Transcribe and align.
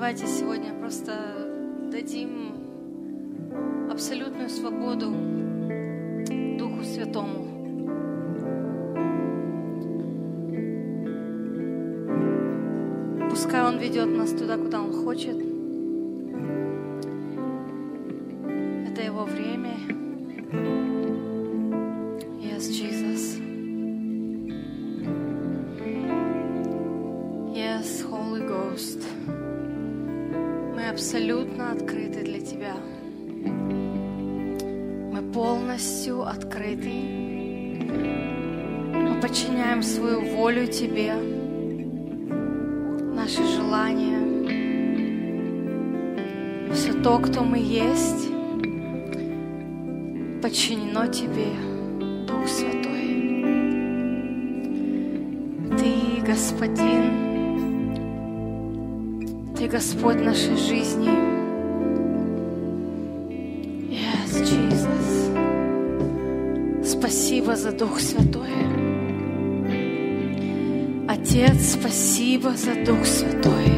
Давайте 0.00 0.28
сегодня 0.28 0.72
просто 0.74 1.12
дадим 1.90 3.90
абсолютную 3.90 4.48
свободу 4.48 5.10
Духу 6.56 6.84
Святому. 6.84 7.48
Пускай 13.28 13.64
Он 13.64 13.80
ведет 13.80 14.06
нас 14.06 14.30
туда, 14.30 14.56
куда 14.56 14.82
Он 14.82 14.92
хочет. 14.92 15.47
Волю 40.38 40.68
Тебе, 40.68 41.14
наши 43.12 43.42
желания. 43.44 44.20
Все 46.72 46.92
то, 46.92 47.18
кто 47.18 47.42
мы 47.42 47.58
есть, 47.58 48.28
подчинено 50.40 51.08
Тебе, 51.08 51.48
Дух 52.28 52.46
Святой. 52.46 53.08
Ты, 55.76 56.22
Господин, 56.24 57.02
Ты 59.56 59.66
Господь 59.66 60.20
нашей 60.20 60.56
жизни. 60.56 61.10
Спасибо 66.84 67.56
за 67.56 67.72
Дух 67.72 67.98
Святой. 67.98 68.77
Отец, 71.38 71.76
спасибо 71.80 72.50
за 72.56 72.74
Дух 72.84 73.06
Святой. 73.06 73.70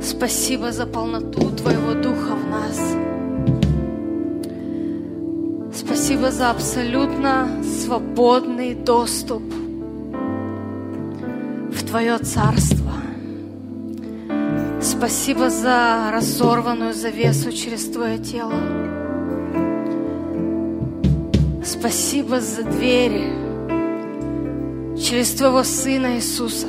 Спасибо 0.00 0.70
за 0.70 0.86
полноту 0.86 1.50
Твоего 1.50 1.94
Духа 1.94 2.36
в 2.36 2.46
нас. 2.48 2.96
Спасибо 5.74 6.30
за 6.30 6.50
абсолютно 6.50 7.48
свободный 7.64 8.74
доступ 8.74 9.42
в 11.72 11.84
Твое 11.88 12.18
Царство. 12.18 12.92
Спасибо 14.80 15.50
за 15.50 16.10
разорванную 16.12 16.94
завесу 16.94 17.50
через 17.50 17.86
Твое 17.86 18.18
тело. 18.18 18.54
Спасибо 21.64 22.40
за 22.40 22.62
двери 22.62 23.47
через 25.08 25.30
Твоего 25.30 25.64
Сына 25.64 26.16
Иисуса. 26.16 26.66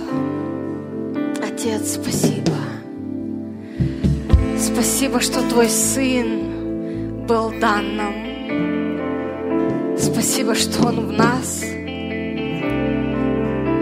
Отец, 1.45 1.95
спасибо. 1.95 2.53
Спасибо, 4.57 5.19
что 5.19 5.41
Твой 5.49 5.67
Сын 5.67 7.25
был 7.27 7.51
дан 7.59 7.97
нам. 7.97 8.13
Спасибо, 9.97 10.55
что 10.55 10.87
Он 10.87 11.07
в 11.07 11.11
нас. 11.11 11.63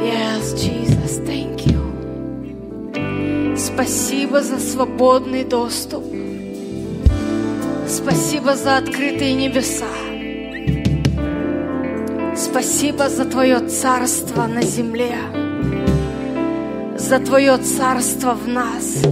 Yes, 0.02 0.56
Jesus, 0.56 1.24
thank 1.28 1.68
you. 1.68 1.78
Спасибо 3.56 4.42
за 4.42 4.60
свободный 4.60 5.44
доступ. 5.44 6.04
Спасибо 7.88 8.56
за 8.56 8.78
открытые 8.78 9.36
небеса. 9.36 9.86
Спасибо 12.60 13.08
за 13.08 13.26
Твое 13.26 13.60
царство 13.68 14.48
на 14.48 14.64
земле, 14.64 15.16
за 16.98 17.20
Твое 17.20 17.56
царство 17.60 18.34
в 18.34 18.48
нас. 18.48 19.04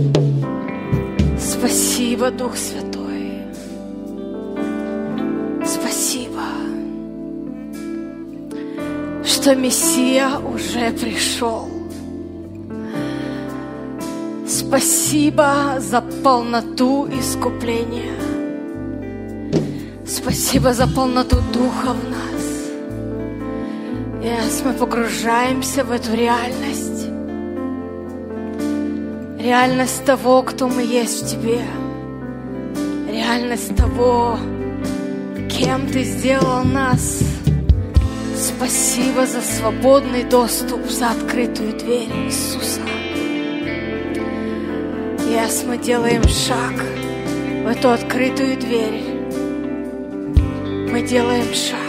Спасибо, 1.40 2.32
Дух 2.32 2.58
Святой. 2.58 3.44
Спасибо, 5.64 6.42
что 9.24 9.56
Мессия 9.56 10.40
уже 10.40 10.90
пришел. 11.00 11.70
Спасибо 14.48 15.76
за 15.78 16.02
полноту 16.02 17.08
искупления. 17.10 18.16
Спасибо 20.08 20.74
за 20.74 20.88
полноту 20.88 21.38
Yes, 24.56 24.64
мы 24.64 24.74
погружаемся 24.74 25.84
в 25.84 25.92
эту 25.92 26.16
реальность. 26.16 27.08
Реальность 29.40 30.06
того, 30.06 30.44
кто 30.44 30.68
мы 30.68 30.82
есть 30.84 31.24
в 31.24 31.30
Тебе. 31.30 31.60
Реальность 33.12 33.76
того, 33.76 34.38
кем 35.50 35.88
Ты 35.88 36.04
сделал 36.04 36.64
нас. 36.64 37.20
Спасибо 38.38 39.26
за 39.26 39.42
свободный 39.42 40.24
доступ, 40.24 40.86
за 40.90 41.12
открытую 41.12 41.74
дверь 41.74 42.10
Иисуса. 42.26 42.82
Yes, 45.28 45.68
мы 45.68 45.78
делаем 45.78 46.24
шаг 46.24 46.82
в 47.64 47.68
эту 47.68 47.90
открытую 47.90 48.58
дверь. 48.58 49.04
Мы 50.92 51.02
делаем 51.02 51.54
шаг. 51.54 51.85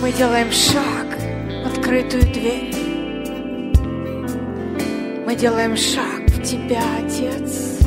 Мы 0.00 0.12
делаем 0.12 0.50
шаг 0.50 1.08
в 1.62 1.66
открытую 1.66 2.22
дверь. 2.22 2.74
Мы 5.26 5.34
делаем 5.36 5.76
шаг 5.76 6.22
в 6.28 6.42
Тебя, 6.42 6.82
Отец, 7.04 7.80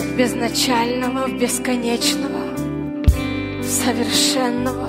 в 0.00 0.16
безначального, 0.16 1.28
в 1.28 1.38
бесконечного, 1.38 2.56
в 3.60 3.64
совершенного. 3.64 4.88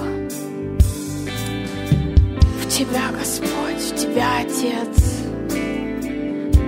В 2.60 2.70
Тебя, 2.70 3.12
Господь, 3.12 3.82
в 3.82 3.96
Тебя, 3.96 4.40
Отец. 4.40 5.22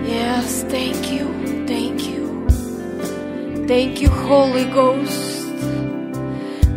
Yes, 0.08 0.68
thank 0.70 1.10
you, 1.10 1.66
thank 1.66 2.02
you. 2.02 2.48
Thank 3.66 4.02
you, 4.02 4.12
Holy 4.30 4.72
Ghost. 4.72 5.38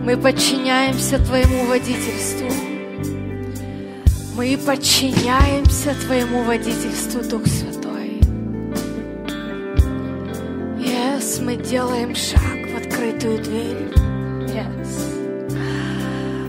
Мы 0.03 0.17
подчиняемся 0.17 1.19
Твоему 1.19 1.67
водительству. 1.67 2.49
Мы 4.41 4.57
подчиняемся 4.57 5.95
Твоему 6.07 6.45
водительству, 6.45 7.21
Дух 7.21 7.47
Святой. 7.47 8.21
Yes, 10.79 11.43
мы 11.45 11.57
делаем 11.57 12.15
шаг 12.15 12.41
в 12.73 12.77
открытую 12.79 13.43
дверь. 13.43 13.93
Yes. 14.49 14.89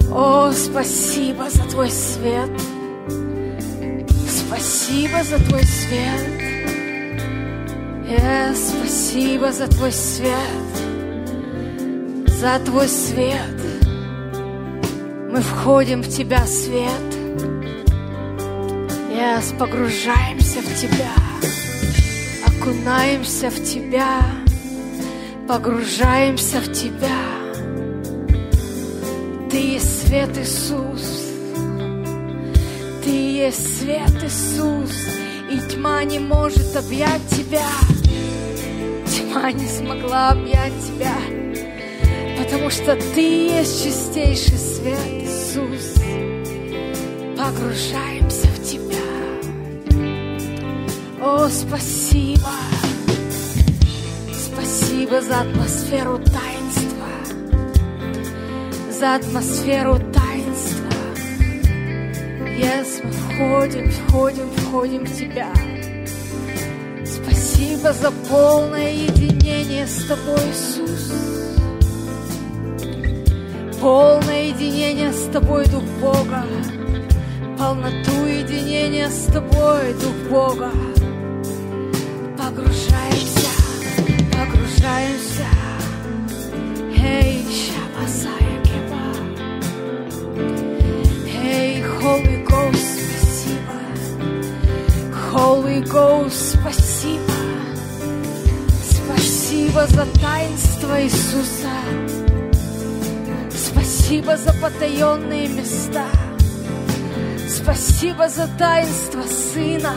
О, 0.10 0.54
спасибо 0.54 1.50
за 1.50 1.64
Твой 1.64 1.90
свет. 1.90 2.50
Спасибо 4.30 5.22
за 5.26 5.38
Твой 5.40 5.64
свет. 5.64 6.42
Yes, 8.08 8.56
спасибо 8.56 9.52
за 9.52 9.68
Твой 9.68 9.92
свет. 9.92 10.38
За 12.40 12.58
Твой 12.64 12.88
свет. 12.88 13.60
Мы 15.30 15.42
входим 15.42 16.02
в 16.02 16.08
Тебя, 16.08 16.48
свет. 16.48 17.11
Yes, 19.22 19.56
погружаемся 19.56 20.62
в 20.62 20.76
Тебя, 20.76 21.14
окунаемся 22.48 23.52
в 23.52 23.64
Тебя, 23.64 24.20
погружаемся 25.48 26.60
в 26.60 26.72
Тебя. 26.72 27.22
Ты 29.52 29.58
есть 29.58 30.08
свет 30.08 30.36
Иисус, 30.40 31.04
Ты 33.04 33.12
есть 33.12 33.80
свет 33.80 34.24
Иисус, 34.24 34.92
и 35.52 35.60
тьма 35.70 36.04
не 36.04 36.18
может 36.18 36.76
объять 36.76 37.28
Тебя. 37.30 37.70
Тьма 39.06 39.52
не 39.52 39.68
смогла 39.68 40.30
объять 40.30 40.74
Тебя, 40.88 41.16
потому 42.40 42.72
что 42.72 42.96
Ты 43.14 43.22
есть 43.22 43.84
чистейший 43.84 44.58
свет 44.58 44.98
Иисус. 45.22 46.02
Погружаемся. 47.38 48.51
О, 51.34 51.48
спасибо! 51.48 52.50
Спасибо 54.34 55.22
за 55.22 55.40
атмосферу 55.40 56.20
таинства, 56.20 57.08
за 58.92 59.16
атмосферу 59.16 59.98
таинства. 60.12 60.92
Yes, 62.60 63.02
мы 63.02 63.12
входим, 63.14 63.90
входим, 63.90 64.50
входим 64.58 65.06
в 65.06 65.16
Тебя. 65.16 65.48
Спасибо 67.06 67.94
за 67.94 68.12
полное 68.30 68.92
единение 68.92 69.88
с 69.88 70.04
Тобой, 70.08 70.42
Иисус. 70.52 71.14
Полное 73.80 74.48
единение 74.50 75.14
с 75.14 75.32
Тобой, 75.32 75.66
Дух 75.68 75.84
Бога. 76.02 76.44
Полноту 77.58 78.26
единения 78.26 79.08
с 79.08 79.32
Тобой, 79.32 79.94
Дух 79.94 80.30
Бога. 80.30 80.72
Ghost, 95.92 96.58
спасибо. 96.58 97.34
Спасибо 98.82 99.86
за 99.88 100.06
таинство 100.22 101.04
Иисуса. 101.04 101.70
Спасибо 103.50 104.38
за 104.38 104.54
потаенные 104.54 105.50
места. 105.50 106.06
Спасибо 107.46 108.30
за 108.30 108.48
таинство 108.58 109.24
Сына, 109.24 109.96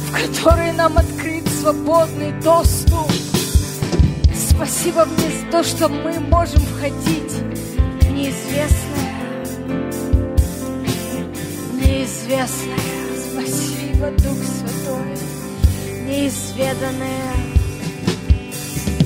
в 0.00 0.12
который 0.12 0.72
нам 0.72 0.98
открыт 0.98 1.46
свободный 1.60 2.32
доступ. 2.42 3.08
Спасибо 4.34 5.04
мне 5.04 5.30
за 5.30 5.50
то, 5.52 5.62
что 5.62 5.88
мы 5.88 6.18
можем 6.18 6.60
входить 6.60 7.32
в 8.00 8.10
неизвестное. 8.10 9.46
Неизвестное. 11.72 13.05
Спасибо, 13.96 14.10
Дух 14.18 14.36
Святой. 14.44 15.16
Неизведанное. 16.06 17.32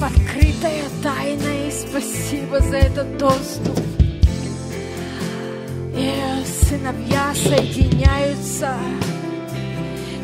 Открытая 0.00 0.84
тайна. 1.02 1.69
И 1.69 1.70
спасибо 1.70 2.58
за 2.60 2.76
этот 2.76 3.16
доступ. 3.16 3.78
И 5.94 6.12
сыновья 6.66 7.32
соединяются, 7.34 8.75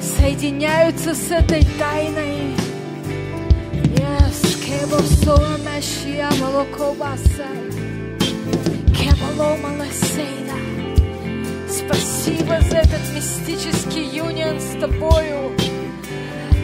соединяются 0.01 1.15
с 1.15 1.31
этой 1.31 1.65
тайной. 1.79 2.57
Yes, 3.95 4.65
кебо 4.65 5.01
соа 5.23 5.59
мешия 5.59 6.29
молокобаса, 6.41 7.47
кебо 8.97 9.29
лома 9.37 9.85
лесейна. 9.85 10.56
Спасибо 11.87 12.61
за 12.69 12.79
этот 12.79 13.01
мистический 13.15 14.05
юнион 14.05 14.61
с 14.61 14.79
тобою, 14.81 15.53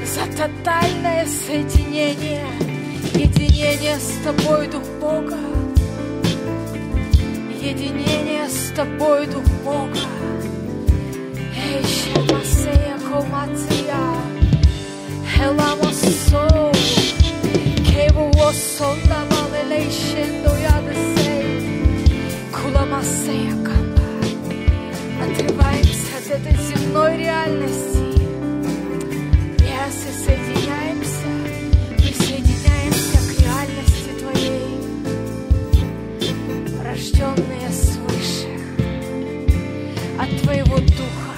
за 0.04 0.26
тотальное 0.36 1.26
соединение, 1.26 2.44
единение 3.14 3.96
с 3.96 4.24
тобой, 4.24 4.68
Дух 4.68 4.84
Бога 5.00 5.38
единение 7.62 8.48
с 8.48 8.72
тобой, 8.74 9.26
Дух 9.26 9.44
Бога. 9.64 9.96
Эй, 11.56 11.82
Шемасея 11.84 12.98
Комация, 12.98 14.02
Эламосо, 15.38 16.72
Кеву 17.86 18.30
Осонда 18.42 19.18
Малелейшен 19.30 20.42
Доядесей, 20.44 21.92
Куламасея 22.52 23.52
Кампа. 23.64 23.81
Отрываемся 25.22 26.16
от 26.18 26.26
этой 26.32 26.56
земной 26.56 27.16
реальности. 27.16 28.18
Если 29.60 30.10
соединяемся, 30.24 31.30
присоединяемся 31.96 33.18
к 33.28 33.30
реальности 33.40 34.10
Твоей. 34.18 34.72
Рожденные 36.84 37.70
свыше 37.70 38.50
от 40.18 40.42
Твоего 40.42 40.78
Духа, 40.78 41.34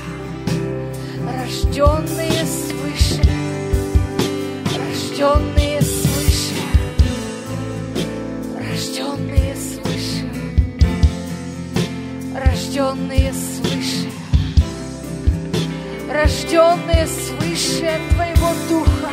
рожденные 1.38 2.44
свыше, 2.46 3.22
рожденные 4.75 5.82
свыше, 5.82 6.54
рожденные 8.58 9.54
свыше, 9.56 10.25
рожденные 12.34 13.32
свыше, 13.32 13.53
рожденные 16.14 17.08
свыше 17.08 18.00
Твоего 18.11 18.50
Духа, 18.69 19.11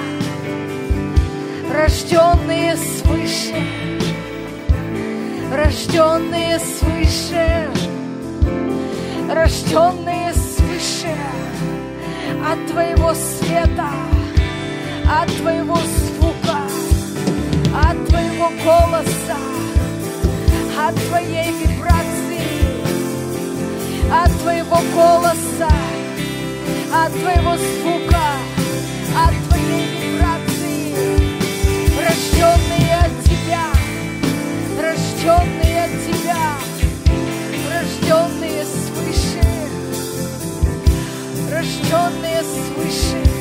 рожденные 1.74 2.78
свыше. 2.78 3.56
Рожденные 5.52 6.60
свыше, 6.60 7.70
рожденные 9.30 10.34
свыше 10.34 11.14
от 12.50 12.68
Твоего 12.72 13.14
света, 13.14 13.90
от 15.06 15.28
Твоего 15.36 15.76
звука, 15.76 16.60
от 17.76 18.08
Твоего 18.08 18.50
голоса, 18.64 19.38
от 20.80 20.96
Твоей 21.08 21.52
вибрации, 21.52 22.48
от 24.10 24.32
Твоего 24.40 24.80
голоса, 24.96 25.81
от 26.94 27.12
Твоего 27.14 27.58
звука, 27.58 28.22
от 29.16 29.34
Твоей 29.48 30.14
вибрации, 30.14 30.96
рожденные 31.98 32.96
от 32.98 33.24
Тебя 33.24 33.32
рожденные 34.82 35.84
от 35.84 35.92
Тебя, 36.06 36.58
рожденные 37.72 38.66
свыше, 38.66 39.42
рожденные 41.50 42.44
свыше. 42.44 43.41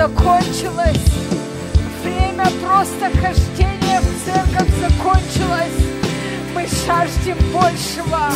закончилось. 0.00 1.12
Время 2.02 2.46
просто 2.62 3.10
хождения 3.20 4.00
в 4.00 4.24
церковь 4.24 4.70
закончилось. 4.80 5.80
Мы 6.54 6.66
жаждем 6.86 7.36
большего. 7.52 8.30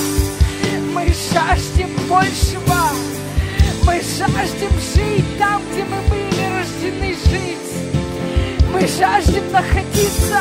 Мы 0.92 1.06
жаждем 1.32 1.88
большего. 2.06 2.90
Мы 3.86 3.94
жаждем 3.94 4.70
жить 4.94 5.38
там, 5.38 5.62
где 5.72 5.84
мы 5.84 5.96
были 6.10 6.58
рождены 6.58 7.14
жить. 7.24 7.73
Мы 8.74 8.88
жаждем 8.88 9.52
находиться 9.52 10.40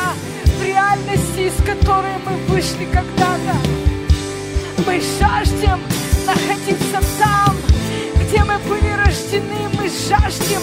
в 0.58 0.64
реальности, 0.64 1.42
из 1.42 1.56
которой 1.64 2.18
мы 2.26 2.36
вышли 2.48 2.86
когда-то. 2.92 3.56
Мы 4.88 5.00
жаждем 5.20 5.80
находиться 6.26 7.00
там, 7.20 7.56
где 8.20 8.44
мы 8.44 8.58
были 8.68 8.92
рождены. 9.06 9.70
Мы 9.78 9.88
жаждем 9.88 10.62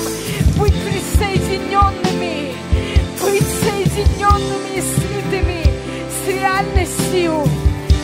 быть 0.59 0.75
присоединенными, 0.83 2.55
быть 3.23 3.47
соединенными 3.63 4.77
и 4.77 4.83
слитыми 4.83 5.63
с 6.11 6.27
реальностью, 6.27 7.45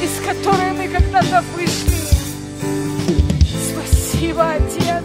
из 0.00 0.24
которой 0.24 0.74
мы 0.74 0.86
когда-то 0.86 1.42
вышли. 1.56 2.06
Спасибо, 3.72 4.48
Отец. 4.48 5.04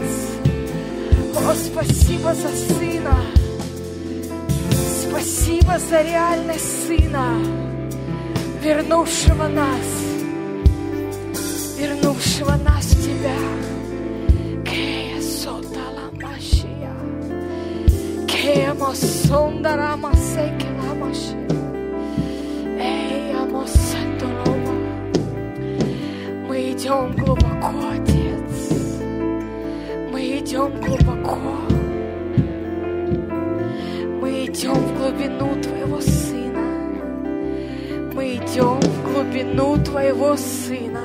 О, 1.35 1.55
спасибо 1.55 2.35
за 2.35 2.49
Сына. 2.75 3.40
Спасибо 5.21 5.77
за 5.77 6.01
реальность 6.01 6.87
Сына, 6.87 7.35
вернувшего 8.59 9.47
нас, 9.49 9.87
вернувшего 11.77 12.55
нас 12.65 12.85
в 12.85 13.03
Тебя. 13.03 13.37
Кея 14.65 15.21
сотала 15.21 16.09
машия, 16.19 16.95
кея 18.27 18.73
мосондара 18.73 19.95
масекела 19.95 20.95
машия, 20.95 21.47
эя 22.79 23.45
мосендолома. 23.45 24.73
Мы 26.47 26.71
идем 26.71 27.15
глубоко, 27.15 27.71
Отец, 27.91 28.71
мы 30.11 30.39
идем 30.39 30.81
глубоко. 30.81 31.80
Глубину 35.11 35.61
Твоего 35.61 35.99
Сына. 35.99 36.61
Мы 38.13 38.35
идем 38.35 38.79
в 38.79 39.13
глубину 39.13 39.77
Твоего 39.83 40.37
Сына. 40.37 41.01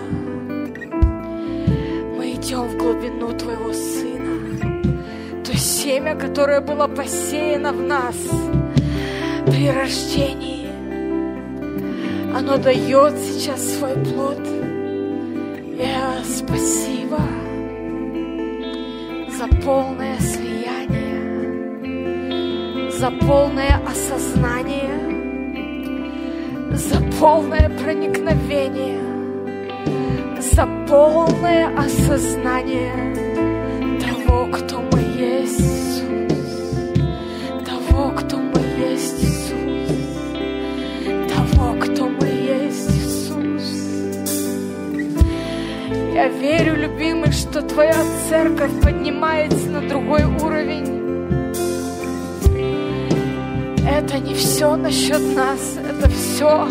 Мы 2.16 2.34
идем 2.34 2.68
в 2.68 2.76
глубину 2.76 3.32
Твоего 3.36 3.72
Сына. 3.72 4.84
То 5.44 5.56
семя, 5.56 6.14
которое 6.14 6.60
было 6.60 6.86
посеяно 6.86 7.72
в 7.72 7.82
нас 7.82 8.16
при 9.46 9.70
рождении, 9.70 10.68
оно 12.36 12.58
дает 12.58 13.18
сейчас 13.18 13.60
свой 13.60 13.94
плод. 13.94 14.40
Я 15.78 16.22
спасибо 16.24 17.18
за 19.36 19.48
полное 19.64 20.15
за 22.98 23.10
полное 23.10 23.78
осознание, 23.86 24.90
за 26.72 26.98
полное 27.20 27.68
проникновение, 27.68 29.00
за 30.40 30.66
полное 30.88 31.76
осознание 31.76 32.94
того, 34.00 34.46
кто 34.50 34.80
мы 34.80 35.00
есть 35.00 35.60
Иисус, 35.60 36.40
того, 37.66 38.12
кто 38.12 38.38
мы 38.38 38.60
есть 38.78 39.22
Иисус, 39.22 39.92
того, 41.34 41.76
кто 41.78 42.08
мы 42.08 42.26
есть 42.26 42.90
Иисус. 42.96 43.62
Я 46.14 46.28
верю, 46.28 46.76
любимый, 46.76 47.32
что 47.32 47.60
Твоя 47.60 48.02
церковь 48.30 48.72
поднимается 48.82 49.68
на 49.68 49.86
другой 49.86 50.24
уровень. 50.24 50.95
Это 53.86 54.18
не 54.18 54.34
все 54.34 54.76
насчет 54.76 55.20
нас, 55.34 55.76
это 55.78 56.10
все 56.10 56.66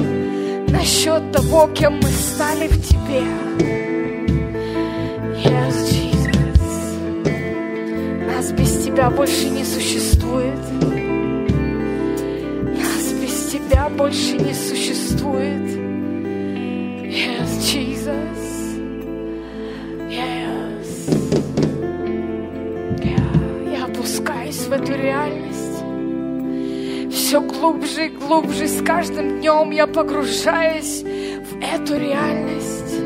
насчет 0.68 1.32
того, 1.32 1.68
кем 1.74 1.96
мы 1.96 2.10
стали 2.10 2.68
в 2.68 2.82
Тебе. 2.88 3.24
Yes, 5.44 5.76
Jesus. 5.90 6.72
Нас 8.28 8.52
без 8.52 8.84
Тебя 8.84 9.10
больше 9.10 9.50
не 9.50 9.64
существует. 9.64 10.60
Нас 12.78 13.14
без 13.22 13.52
Тебя 13.52 13.90
больше 13.90 14.34
не 14.34 14.54
существует. 14.54 15.66
Yes, 17.02 17.48
Jesus. 17.62 18.45
Глубже 27.66 28.06
и 28.06 28.10
глубже 28.10 28.68
с 28.68 28.80
каждым 28.84 29.40
днем 29.40 29.72
я 29.72 29.88
погружаюсь 29.88 31.02
в 31.02 31.58
эту 31.64 31.98
реальность. 31.98 33.00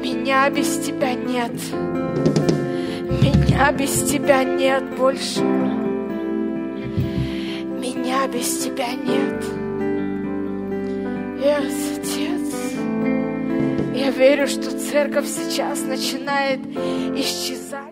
Меня 0.00 0.48
без 0.50 0.78
тебя 0.78 1.14
нет. 1.14 1.50
Меня 3.20 3.72
без 3.72 4.08
тебя 4.08 4.44
нет 4.44 4.84
больше. 4.96 5.42
Меня 7.80 8.28
без 8.28 8.58
тебя 8.58 8.92
нет. 8.92 9.44
Yes, 11.42 11.98
Отец. 11.98 12.54
Я 13.96 14.10
верю, 14.12 14.46
что 14.46 14.70
церковь 14.78 15.26
сейчас 15.26 15.82
начинает 15.82 16.60
исчезать. 17.16 17.89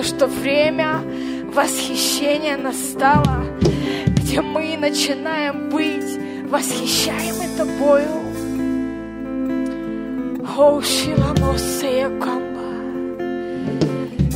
То, 0.00 0.06
что 0.06 0.26
время 0.28 1.02
восхищения 1.52 2.56
настало, 2.56 3.44
где 4.16 4.40
мы 4.40 4.78
начинаем 4.78 5.68
быть 5.68 6.18
восхищаемы 6.48 7.44
Тобою. 7.54 8.08
Oh, 10.56 10.80
Shilamosea 10.80 12.08
Kamba. 12.18 12.70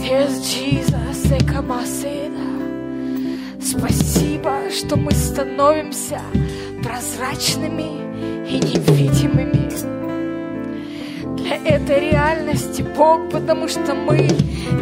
Yes, 0.02 0.42
Jesus, 0.42 1.32
Ekamaseда. 1.32 2.44
Спасибо, 3.62 4.70
что 4.70 4.96
мы 4.98 5.12
становимся 5.12 6.20
прозрачными 6.82 8.46
и 8.46 8.58
невидимыми 8.58 9.63
для 11.54 11.76
этой 11.76 12.10
реальности, 12.10 12.82
Бог, 12.82 13.30
потому 13.30 13.68
что 13.68 13.94
мы 13.94 14.28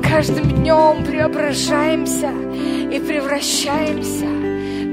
каждым 0.03 0.51
днем 0.51 1.05
преображаемся 1.05 2.31
и 2.31 3.01
превращаемся, 3.01 4.27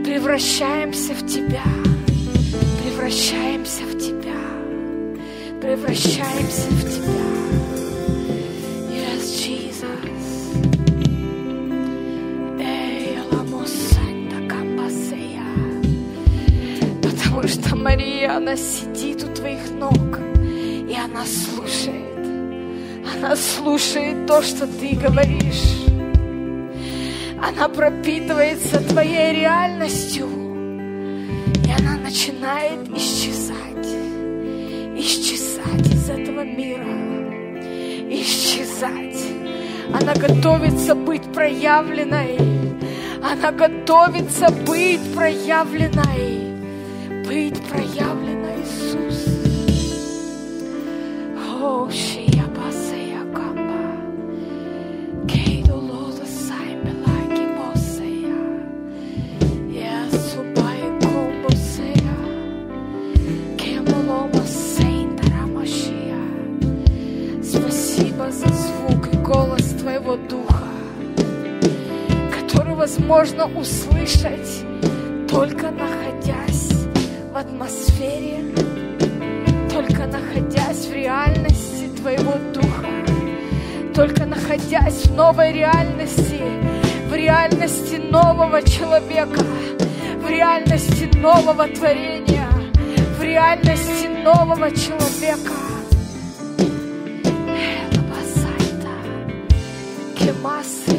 превращаемся 0.03 1.13
в 1.13 1.25
Тебя, 1.27 1.63
превращаемся 2.83 3.83
в 3.83 3.97
Тебя, 3.97 4.39
превращаемся 5.61 6.69
в 6.69 6.81
Тебя. 6.81 7.09
Yes, 8.89 9.23
Jesus. 9.37 9.85
Эй. 12.59 13.17
Потому 17.01 17.47
что 17.47 17.75
Мария, 17.75 18.35
она 18.35 18.55
сидит 18.55 19.23
у 19.23 19.27
Твоих 19.33 19.71
ног, 19.71 20.19
и 20.89 20.95
она 20.95 21.23
слушает. 21.25 22.17
Она 23.15 23.35
слушает 23.35 24.25
то, 24.25 24.41
что 24.41 24.65
Ты 24.65 24.95
говоришь. 24.95 25.85
Она 27.41 27.69
пропитывается 27.69 28.79
Твоей 28.81 29.39
реальностью, 29.39 30.27
и 31.65 31.71
она 31.71 31.95
начинает 31.97 32.89
исчезать, 32.95 33.87
исчезать 34.97 35.87
из 35.93 36.09
этого 36.09 36.43
мира, 36.43 36.85
исчезать. 38.09 39.23
Она 39.93 40.13
готовится 40.13 40.95
быть 40.95 41.23
проявленной. 41.33 42.37
Она 43.23 43.51
готовится 43.51 44.49
быть 44.49 45.01
проявленной. 45.13 46.39
Быть 47.27 47.61
проявленной, 47.63 48.38
возможно 73.09 73.47
услышать 73.59 74.63
только 75.29 75.69
находясь 75.69 76.71
в 77.31 77.35
атмосфере, 77.35 78.45
только 79.79 80.07
находясь 80.07 80.87
в 80.87 80.93
реальности 80.93 81.87
Твоего 82.01 82.33
Духа, 82.53 82.85
только 83.95 84.25
находясь 84.25 85.05
в 85.05 85.15
новой 85.15 85.53
реальности, 85.53 86.41
в 87.09 87.13
реальности 87.13 87.95
нового 87.95 88.61
человека, 88.61 89.39
в 90.21 90.29
реальности 90.29 91.09
нового 91.15 91.65
творения, 91.69 92.49
в 93.17 93.23
реальности 93.23 94.07
нового 94.07 94.69
человека. 94.71 95.53
Элабасайта, 97.93 98.91
кемасия 100.13 100.98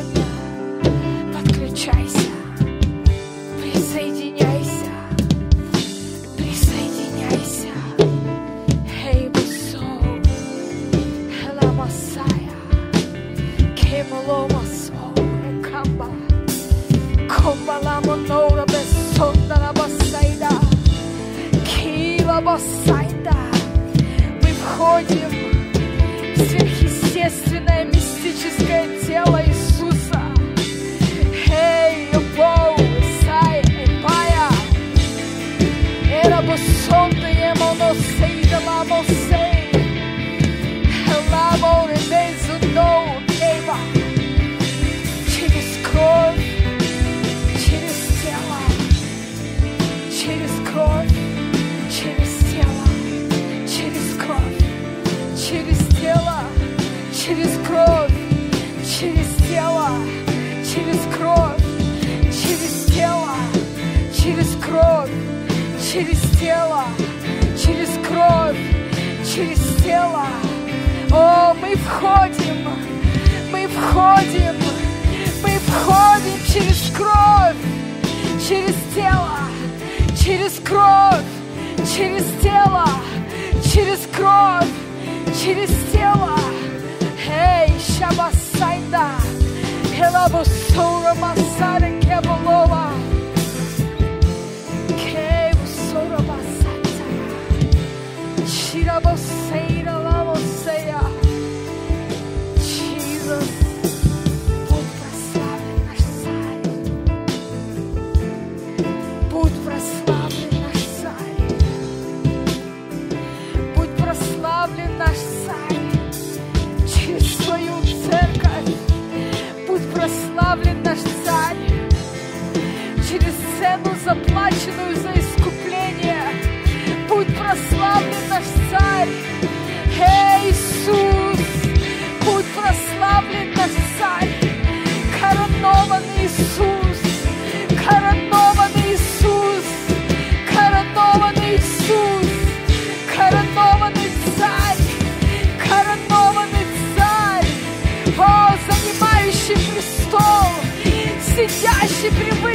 for 0.00 0.21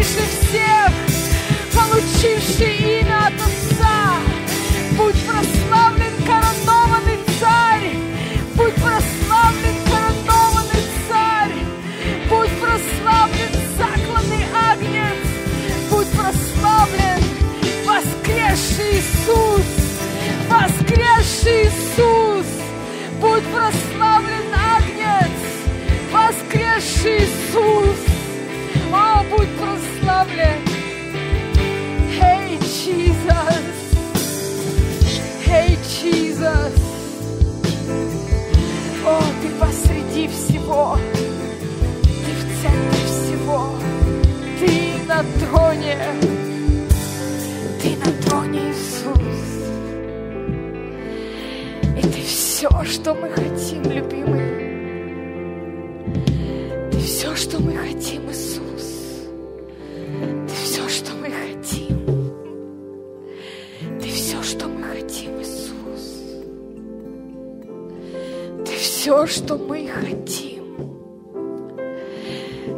превыше 0.08 0.30
всех, 0.30 0.92
получивший 1.74 2.77
что 52.88 53.14
мы 53.14 53.30
хотим, 53.30 53.84
любимый. 53.84 54.78
Ты 56.92 57.00
все, 57.00 57.36
что 57.36 57.60
мы 57.60 57.76
хотим, 57.76 58.30
Иисус. 58.32 59.28
Ты 60.48 60.54
все, 60.54 60.88
что 60.88 61.12
мы 61.16 61.30
хотим. 61.30 62.32
Ты 64.00 64.10
все, 64.10 64.42
что 64.42 64.68
мы 64.68 64.84
хотим, 64.84 65.42
Иисус. 65.42 66.24
Ты 68.66 68.76
все, 68.78 69.28
что 69.28 69.58
мы 69.58 69.88
хотим. 69.88 70.64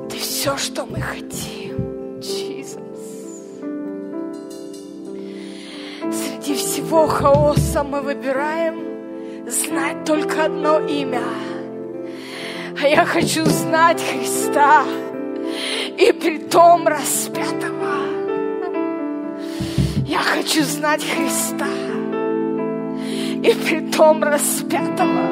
Ты 0.10 0.18
все, 0.18 0.58
что 0.58 0.86
мы 0.88 1.00
хотим, 1.02 2.20
Иисус. 2.20 2.80
Среди 6.12 6.56
всего 6.56 7.06
хаоса 7.06 7.84
мы 7.84 8.02
выбираем 8.02 8.89
знать 9.70 10.04
только 10.04 10.46
одно 10.46 10.80
имя. 10.80 11.22
А 12.82 12.88
я 12.88 13.06
хочу 13.06 13.46
знать 13.46 14.02
Христа 14.02 14.84
и 15.98 16.12
притом 16.12 16.88
распятого. 16.88 17.94
Я 20.08 20.20
хочу 20.20 20.64
знать 20.64 21.04
Христа 21.06 21.68
и 23.44 23.54
притом 23.54 24.24
распятого. 24.24 25.28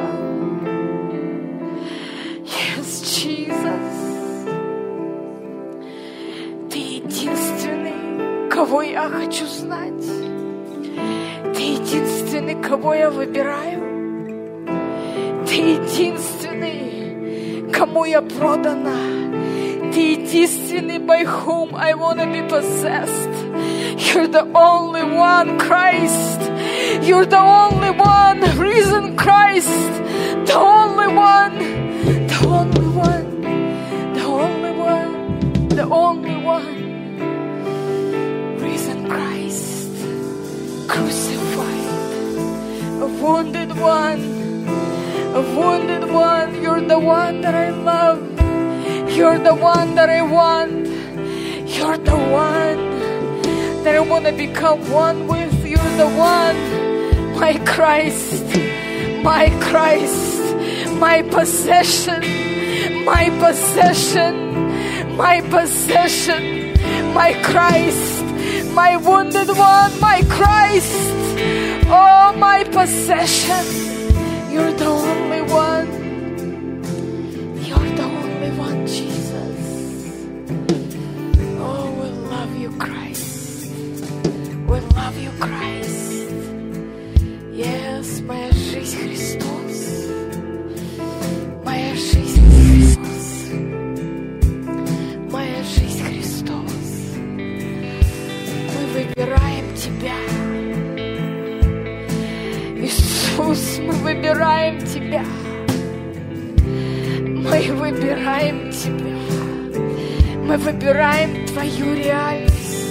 Yes, 2.44 3.02
Jesus. 3.02 3.88
Ты 6.70 6.78
единственный, 6.78 8.48
кого 8.50 8.82
я 8.82 9.08
хочу 9.08 9.46
знать. 9.46 10.06
Ты 11.56 11.62
единственный, 11.62 12.62
кого 12.62 12.94
я 12.94 13.10
выбираю. 13.10 13.87
Ты 15.47 15.55
единственный, 15.75 17.71
кому 17.71 18.05
я 18.05 18.21
продана. 18.21 19.31
Ты 19.93 20.13
единственный, 20.13 20.99
by 20.99 21.23
whom 21.25 21.75
I 21.75 21.93
want 21.93 22.19
to 22.19 22.25
be 22.25 22.41
possessed. 22.47 23.29
You're 23.97 24.27
the 24.27 24.47
only 24.55 25.03
one, 25.03 25.57
Christ. 25.59 26.41
You're 27.01 27.25
the 27.25 27.39
only 27.39 27.91
one, 27.91 28.41
risen 28.57 29.15
Christ. 29.17 29.69
The 30.45 30.57
only 30.57 31.07
one, 31.07 31.57
the 32.27 32.45
only 32.45 32.87
one, 32.87 33.41
the 34.13 34.23
only 34.23 34.71
one, 34.71 35.67
the 35.69 35.83
only 35.83 36.37
one. 36.37 36.75
Risen 38.59 39.07
Christ, 39.09 39.89
crucified, 40.87 41.89
a 43.01 43.07
wounded 43.21 43.77
one, 43.77 44.36
a 45.38 45.42
wounded 45.56 46.10
one. 46.10 46.60
You're 46.60 46.80
the 46.80 46.98
one 46.98 47.42
that 47.42 47.54
I 47.54 47.70
love. 47.70 48.20
You're 49.16 49.38
the 49.38 49.54
one 49.54 49.94
that 49.94 50.10
I 50.10 50.22
want. 50.22 50.86
You're 51.76 51.96
the 51.96 52.18
one 52.18 52.80
that 53.84 53.94
I 53.94 54.00
want 54.00 54.26
to 54.26 54.32
become 54.32 54.80
one 54.90 55.28
with. 55.28 55.54
You're 55.64 55.94
the 55.96 56.08
one, 56.08 56.58
my 57.38 57.54
Christ, 57.64 58.42
my 59.22 59.44
Christ, 59.60 60.42
my 60.94 61.22
possession, 61.22 62.20
my 63.04 63.30
possession, 63.38 64.34
my 65.16 65.40
possession, 65.42 66.42
my 67.14 67.30
Christ, 67.44 68.24
my 68.74 68.96
wounded 68.96 69.50
one, 69.50 70.00
my 70.00 70.20
Christ, 70.28 70.98
oh, 71.86 72.34
my 72.36 72.64
possession. 72.64 73.87
You're 74.58 74.72
the 74.72 74.86
only 74.86 75.42
one. 75.42 75.86
You're 77.62 77.90
the 77.96 78.02
only 78.02 78.50
one, 78.58 78.86
Jesus. 78.88 79.58
Oh, 81.60 81.86
we 82.00 82.08
love 82.26 82.56
you, 82.56 82.70
Christ. 82.72 83.70
We 84.66 84.80
love 84.80 85.16
you, 85.16 85.30
Christ. 85.38 85.77
Выбираем 104.08 104.78
Тебя. 104.78 105.22
Мы 106.64 107.72
выбираем 107.74 108.70
Тебя. 108.70 109.18
Мы 110.44 110.56
выбираем 110.56 111.46
Твою 111.46 111.94
реальность. 111.94 112.88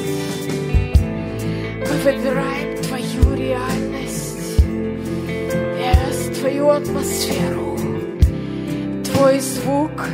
Мы 1.79 1.97
выбираем 2.03 2.77
Твою 2.83 3.35
реальность. 3.35 4.59
Yes, 5.79 6.39
Твою 6.39 6.69
атмосферу. 6.69 7.79
Твой 9.03 9.39
звук. 9.39 10.07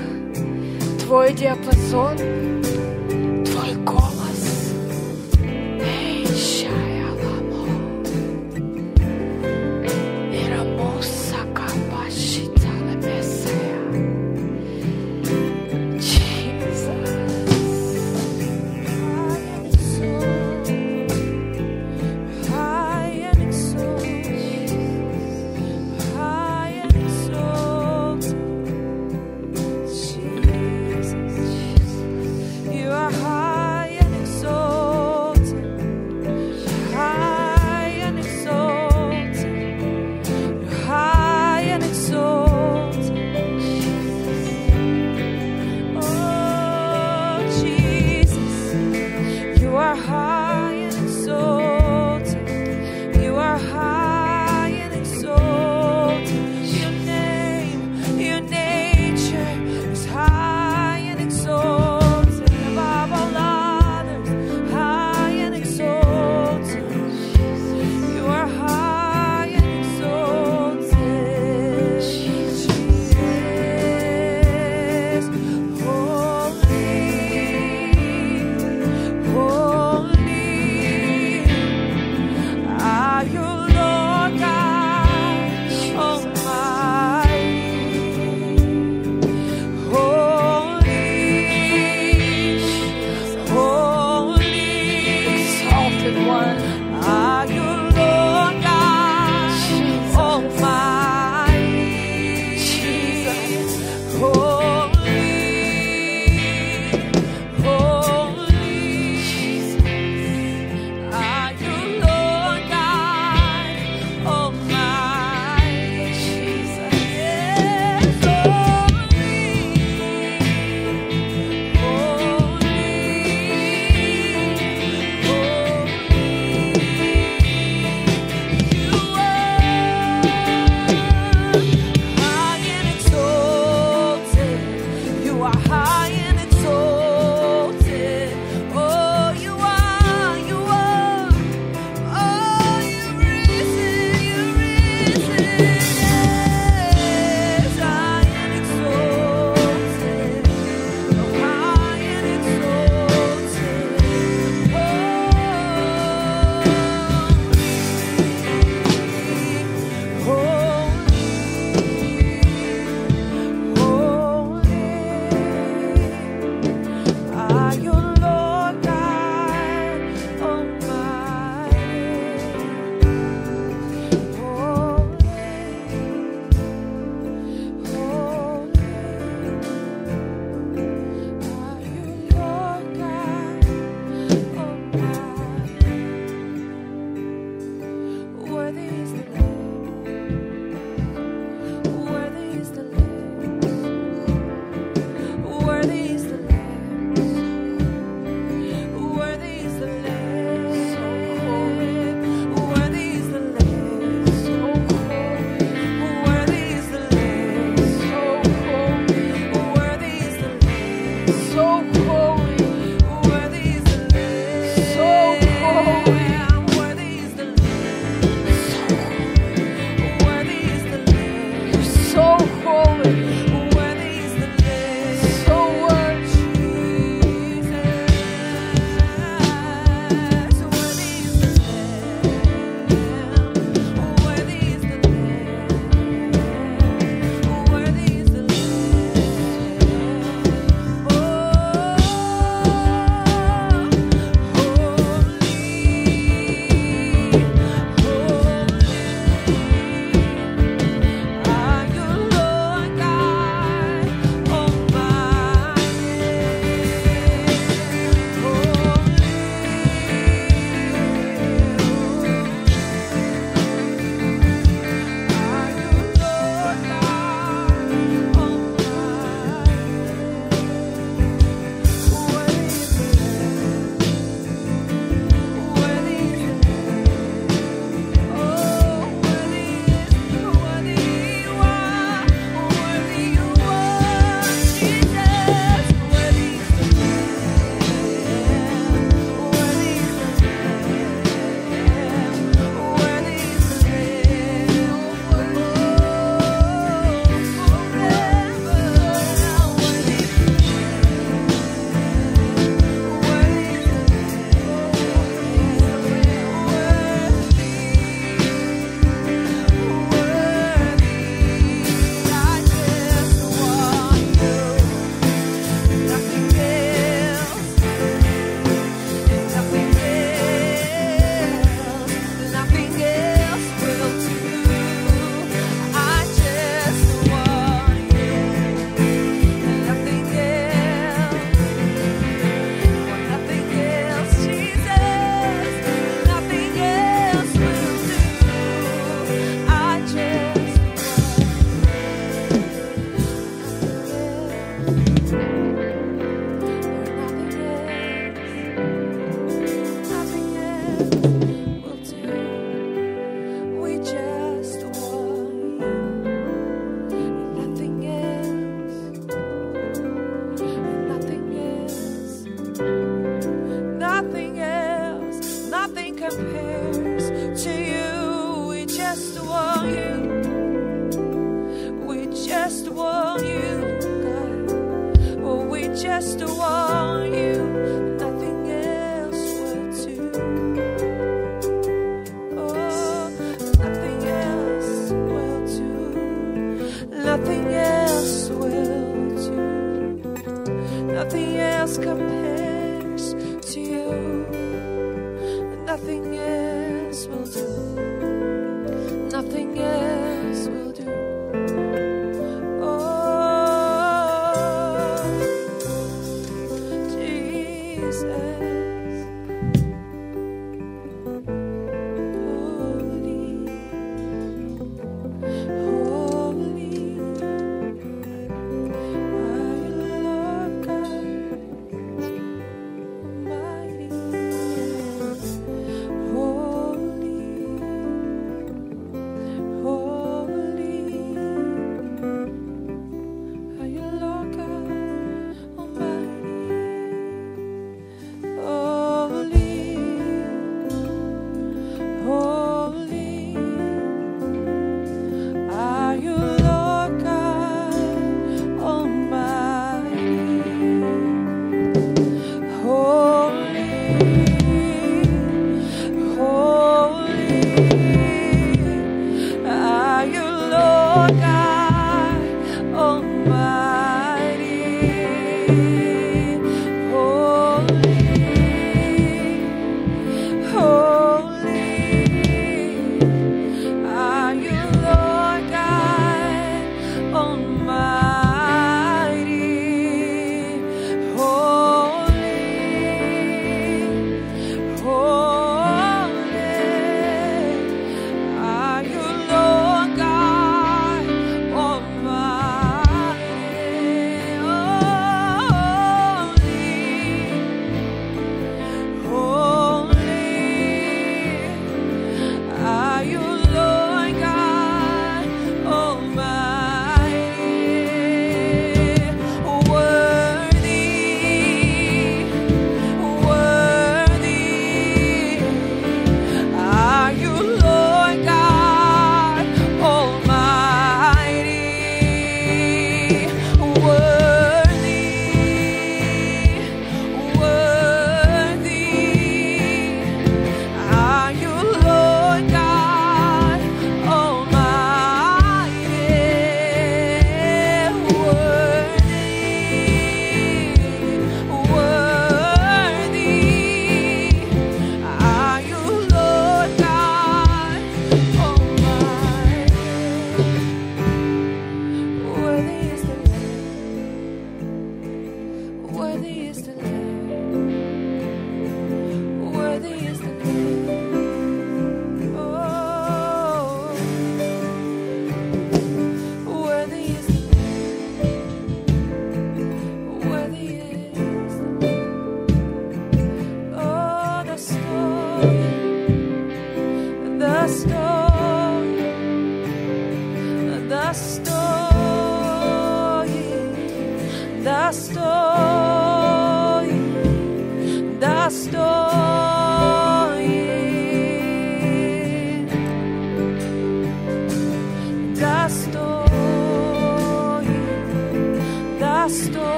Твой 1.01 1.33
диапазон. 1.33 2.62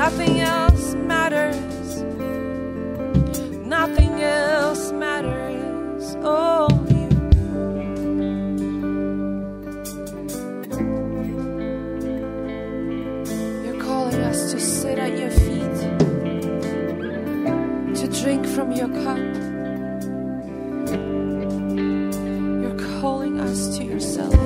Nothing 0.00 0.40
else 0.40 0.94
matters. 0.94 2.02
Nothing 3.66 4.22
else 4.22 4.92
matters. 4.92 6.16
Oh. 6.22 6.68
You. 6.88 7.08
You're 13.62 13.82
calling 13.82 14.22
us 14.22 14.52
to 14.52 14.58
sit 14.58 14.98
at 14.98 15.18
your 15.18 15.30
feet, 15.30 15.78
to 17.94 18.08
drink 18.22 18.46
from 18.46 18.72
your 18.72 18.88
cup. 19.04 19.18
You're 22.62 23.00
calling 23.02 23.38
us 23.38 23.76
to 23.76 23.84
yourself. 23.84 24.39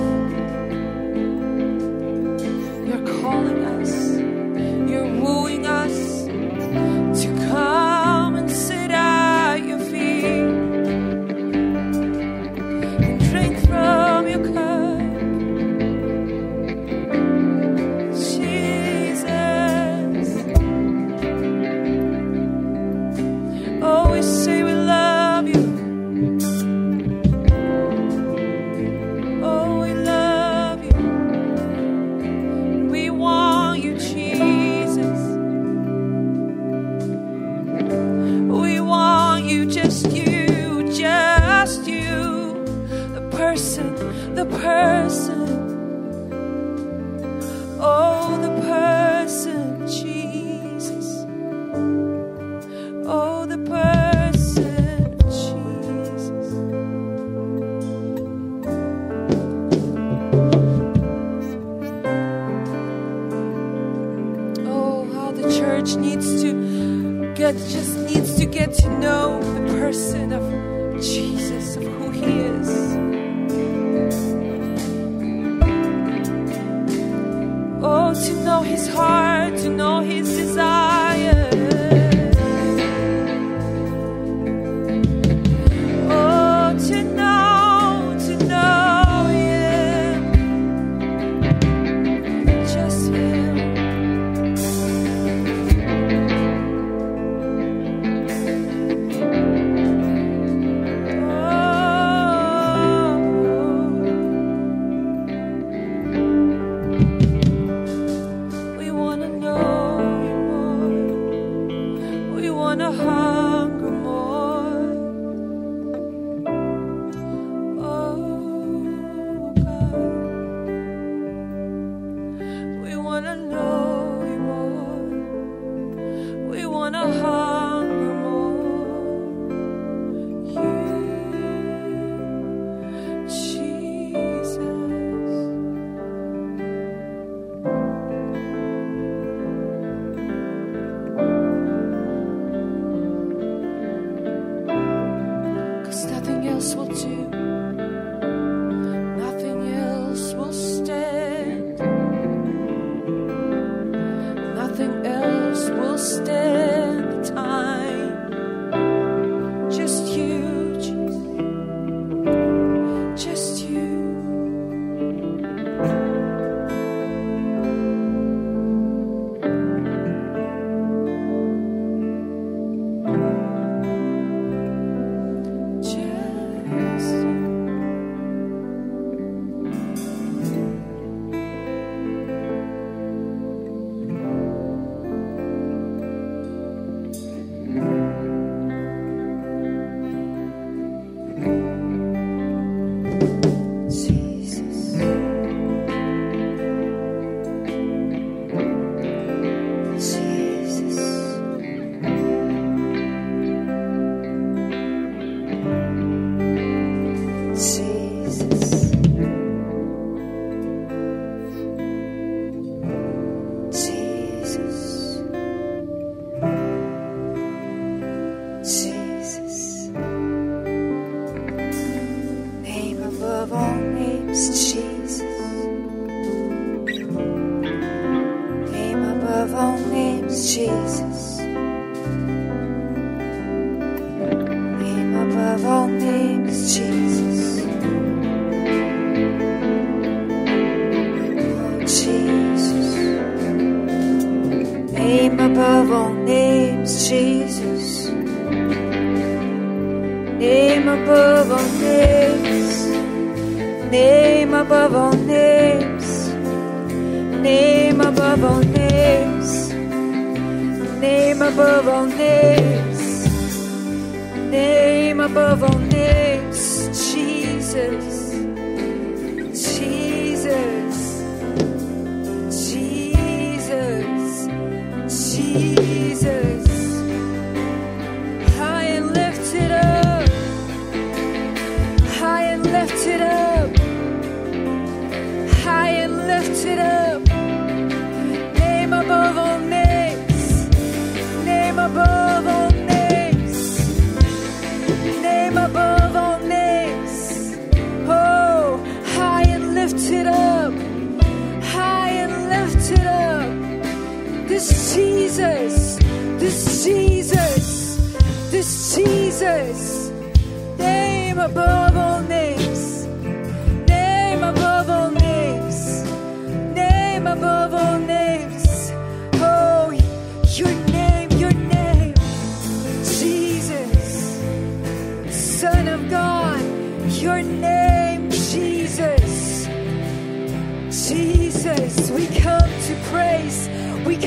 will 146.74 146.86
do. 146.86 147.43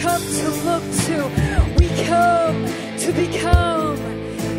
come 0.08 0.22
to 0.22 0.49
look 0.68 0.84
to. 1.05 1.18
We 1.78 1.88
come 2.05 2.66
to 3.03 3.12
become 3.12 3.97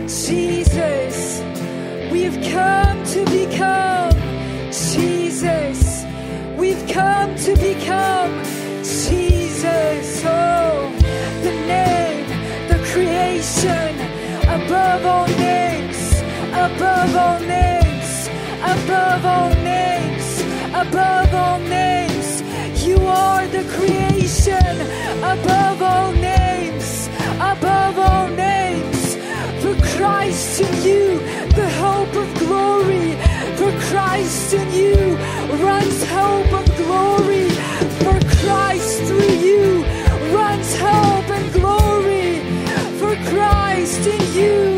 Jesus. 0.07 1.41
We 2.13 2.23
have 2.29 2.41
come 2.53 2.97
to 3.15 3.21
become 3.41 4.13
Jesus. 4.71 6.05
We've 6.59 6.85
come 6.89 7.35
to 7.47 7.53
become 7.57 8.33
Jesus. 8.83 10.23
Oh, 10.27 10.93
the 11.47 11.55
name, 11.77 12.29
the 12.69 12.79
creation, 12.91 13.93
above 14.57 15.07
all 15.07 15.29
names, 15.29 16.01
above 16.67 17.17
all 17.25 17.41
names, 17.41 18.29
above 18.75 19.25
all 19.25 19.51
names, 19.75 20.27
above 20.75 21.35
all 21.35 21.59
names 21.61 22.08
are 23.09 23.47
the 23.49 23.65
creation 23.77 24.75
above 25.35 25.83
all 25.83 26.13
names, 26.13 27.09
above 27.37 27.99
all 27.99 28.29
names. 28.29 29.17
For 29.63 29.75
Christ 29.97 30.61
in 30.61 30.75
you, 30.89 31.19
the 31.61 31.69
hope 31.83 32.15
of 32.17 32.29
glory. 32.39 33.17
For 33.59 33.73
Christ 33.91 34.55
in 34.55 34.71
you 34.73 35.17
runs 35.65 36.05
hope 36.11 36.53
of 36.61 36.67
glory. 36.77 37.49
For 38.03 38.19
Christ 38.41 39.03
through 39.03 39.35
you 39.49 39.85
runs 40.37 40.71
hope 40.79 41.31
and 41.39 41.53
glory. 41.53 42.41
For 43.01 43.15
Christ 43.31 44.07
in 44.07 44.23
you. 44.35 44.78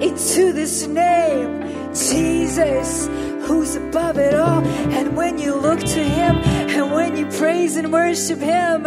into 0.00 0.52
this 0.52 0.86
name, 0.86 1.62
Jesus, 1.94 3.06
who's 3.46 3.76
above 3.76 4.18
it 4.18 4.34
all. 4.34 4.64
And 4.92 5.16
when 5.16 5.38
you 5.38 5.54
look 5.54 5.80
to 5.80 6.02
Him 6.02 6.36
and 6.36 6.92
when 6.92 7.16
you 7.16 7.26
praise 7.26 7.76
and 7.76 7.92
worship 7.92 8.38
Him, 8.38 8.84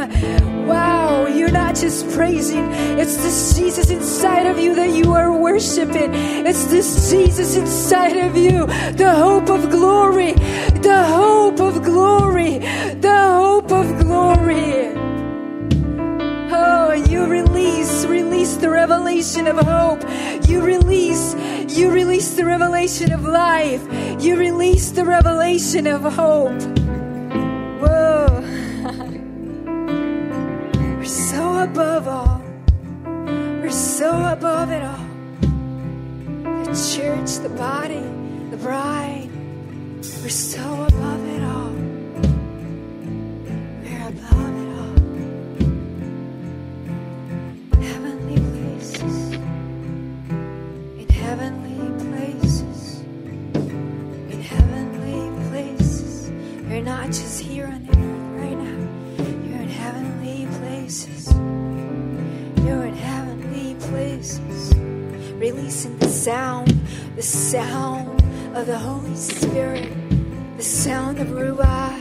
wow, 0.68 1.26
you're 1.26 1.52
not 1.52 1.76
just 1.76 2.08
praising, 2.12 2.66
it's 3.00 3.18
this 3.18 3.58
Jesus 3.58 3.90
inside 3.90 4.46
of 4.46 4.60
you 4.60 4.76
that 4.76 4.90
you 4.90 5.14
are 5.14 5.36
worshiping. 5.36 6.14
It's 6.46 6.66
this 6.66 7.10
Jesus 7.10 7.56
inside 7.56 8.18
of 8.18 8.38
you, 8.38 8.68
the 8.94 9.14
hope 9.16 9.50
of 9.50 9.70
glory, 9.70 10.34
the 10.34 11.06
hope 11.08 11.60
of 11.60 11.84
glory, 11.84 12.60
the 12.60 13.20
hope 13.40 13.72
of 13.72 14.00
glory. 14.00 14.89
You 16.98 17.28
release, 17.28 18.06
release 18.06 18.58
the 18.58 18.70
revelation 18.70 19.48
of 19.48 19.58
hope. 19.58 20.02
You 20.48 20.62
release, 20.62 21.36
you 21.68 21.92
release 21.92 22.34
the 22.36 22.46
revelation 22.46 23.12
of 23.12 23.26
life. 23.26 23.84
You 24.20 24.38
release 24.38 24.90
the 24.92 25.06
revelation 25.06 25.86
of 25.86 26.02
hope. 26.02 26.60
Whoa. 27.80 28.28
We're 30.98 31.06
so 31.06 31.60
above 31.60 32.08
all. 32.08 32.42
We're 33.06 33.70
so 33.70 34.10
above 34.26 34.72
it 34.72 34.84
all. 34.84 35.06
The 36.66 36.74
church, 36.96 37.38
the 37.44 37.50
body, 37.50 38.02
the 38.50 38.58
bride. 38.58 39.30
We're 40.24 40.30
so 40.30 40.84
above 40.84 41.28
it. 41.28 41.39
sound, 66.20 66.68
the 67.16 67.22
sound 67.22 68.22
of 68.54 68.66
the 68.68 68.78
Holy 68.78 69.16
Spirit, 69.16 69.90
the 70.58 70.64
sound 70.64 71.18
of 71.18 71.28
Ruach. 71.28 71.99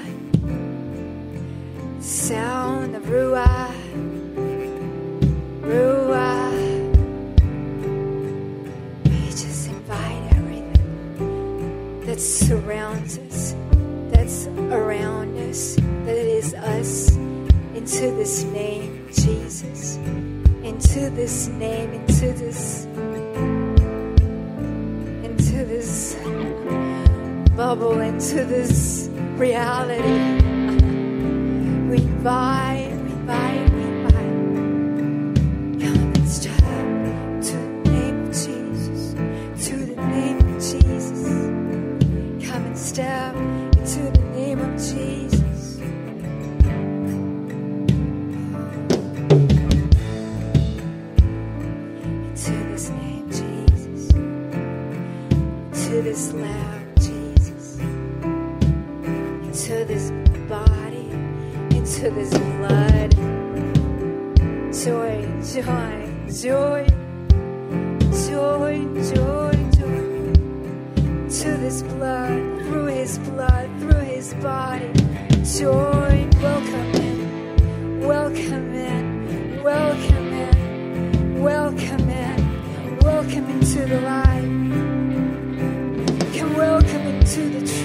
to 87.28 87.40
the 87.50 87.58
truth. 87.58 87.77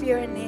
Stop 0.00 0.08
your 0.08 0.26
name. 0.26 0.39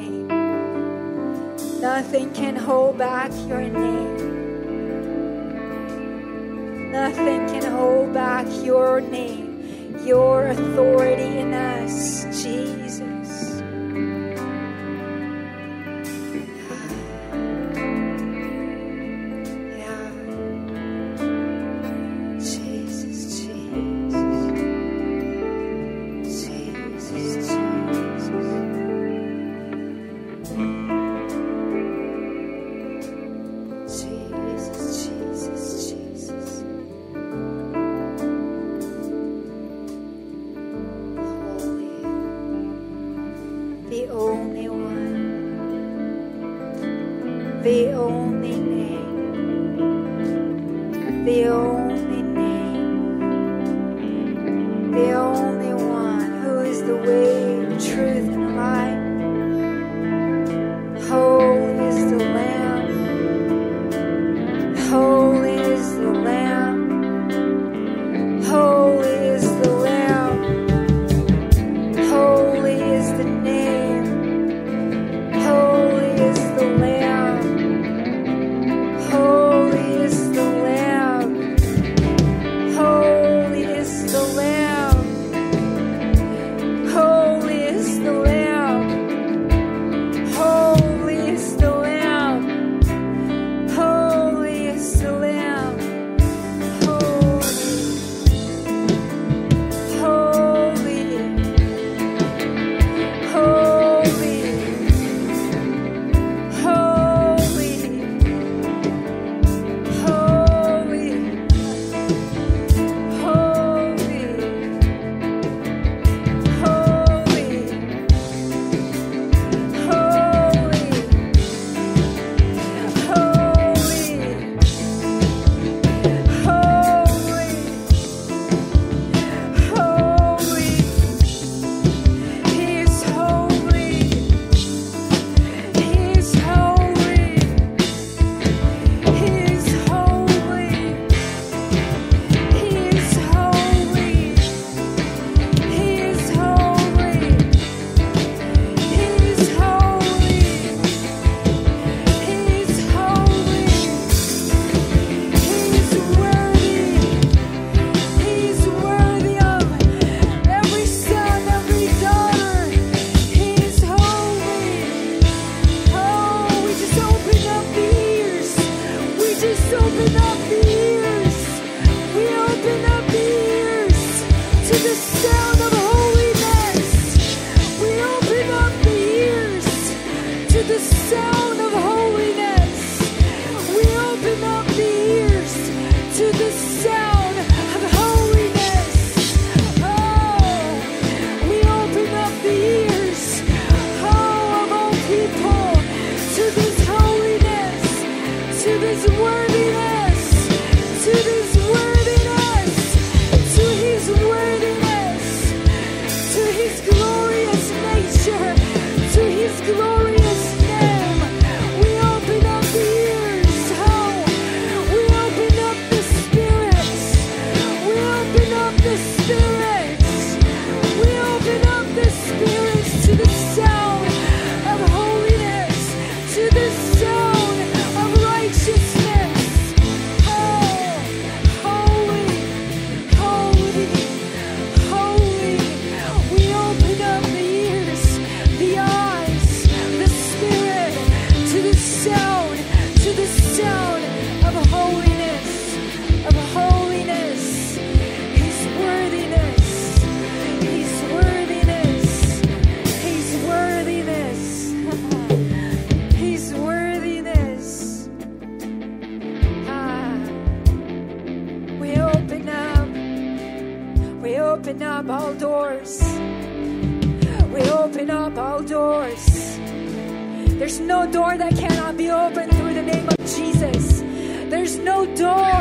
There's 270.73 270.89
no 270.89 271.07
door 271.07 271.37
that 271.37 271.55
cannot 271.55 271.99
be 271.99 272.09
opened 272.11 272.51
through 272.57 272.73
the 272.73 272.81
name 272.81 273.07
of 273.07 273.19
Jesus. 273.19 274.01
There's 274.49 274.79
no 274.79 275.05
door 275.05 275.53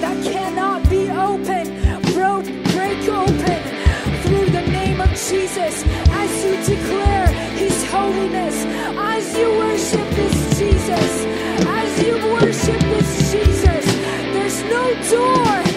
that 0.00 0.16
cannot 0.24 0.88
be 0.88 1.10
opened, 1.10 1.68
broke, 2.14 2.46
break 2.72 3.06
open 3.06 3.60
through 4.22 4.46
the 4.56 4.64
name 4.72 5.02
of 5.02 5.10
Jesus. 5.10 5.84
As 6.08 6.44
you 6.46 6.76
declare 6.76 7.26
His 7.60 7.76
holiness, 7.90 8.64
as 8.96 9.36
you 9.36 9.50
worship 9.50 10.08
this 10.16 10.58
Jesus, 10.58 11.26
as 11.68 12.02
you 12.02 12.14
worship 12.32 12.80
this 12.80 13.32
Jesus, 13.32 13.84
there's 14.32 14.62
no 14.62 14.94
door. 15.10 15.73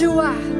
jejuar 0.00 0.59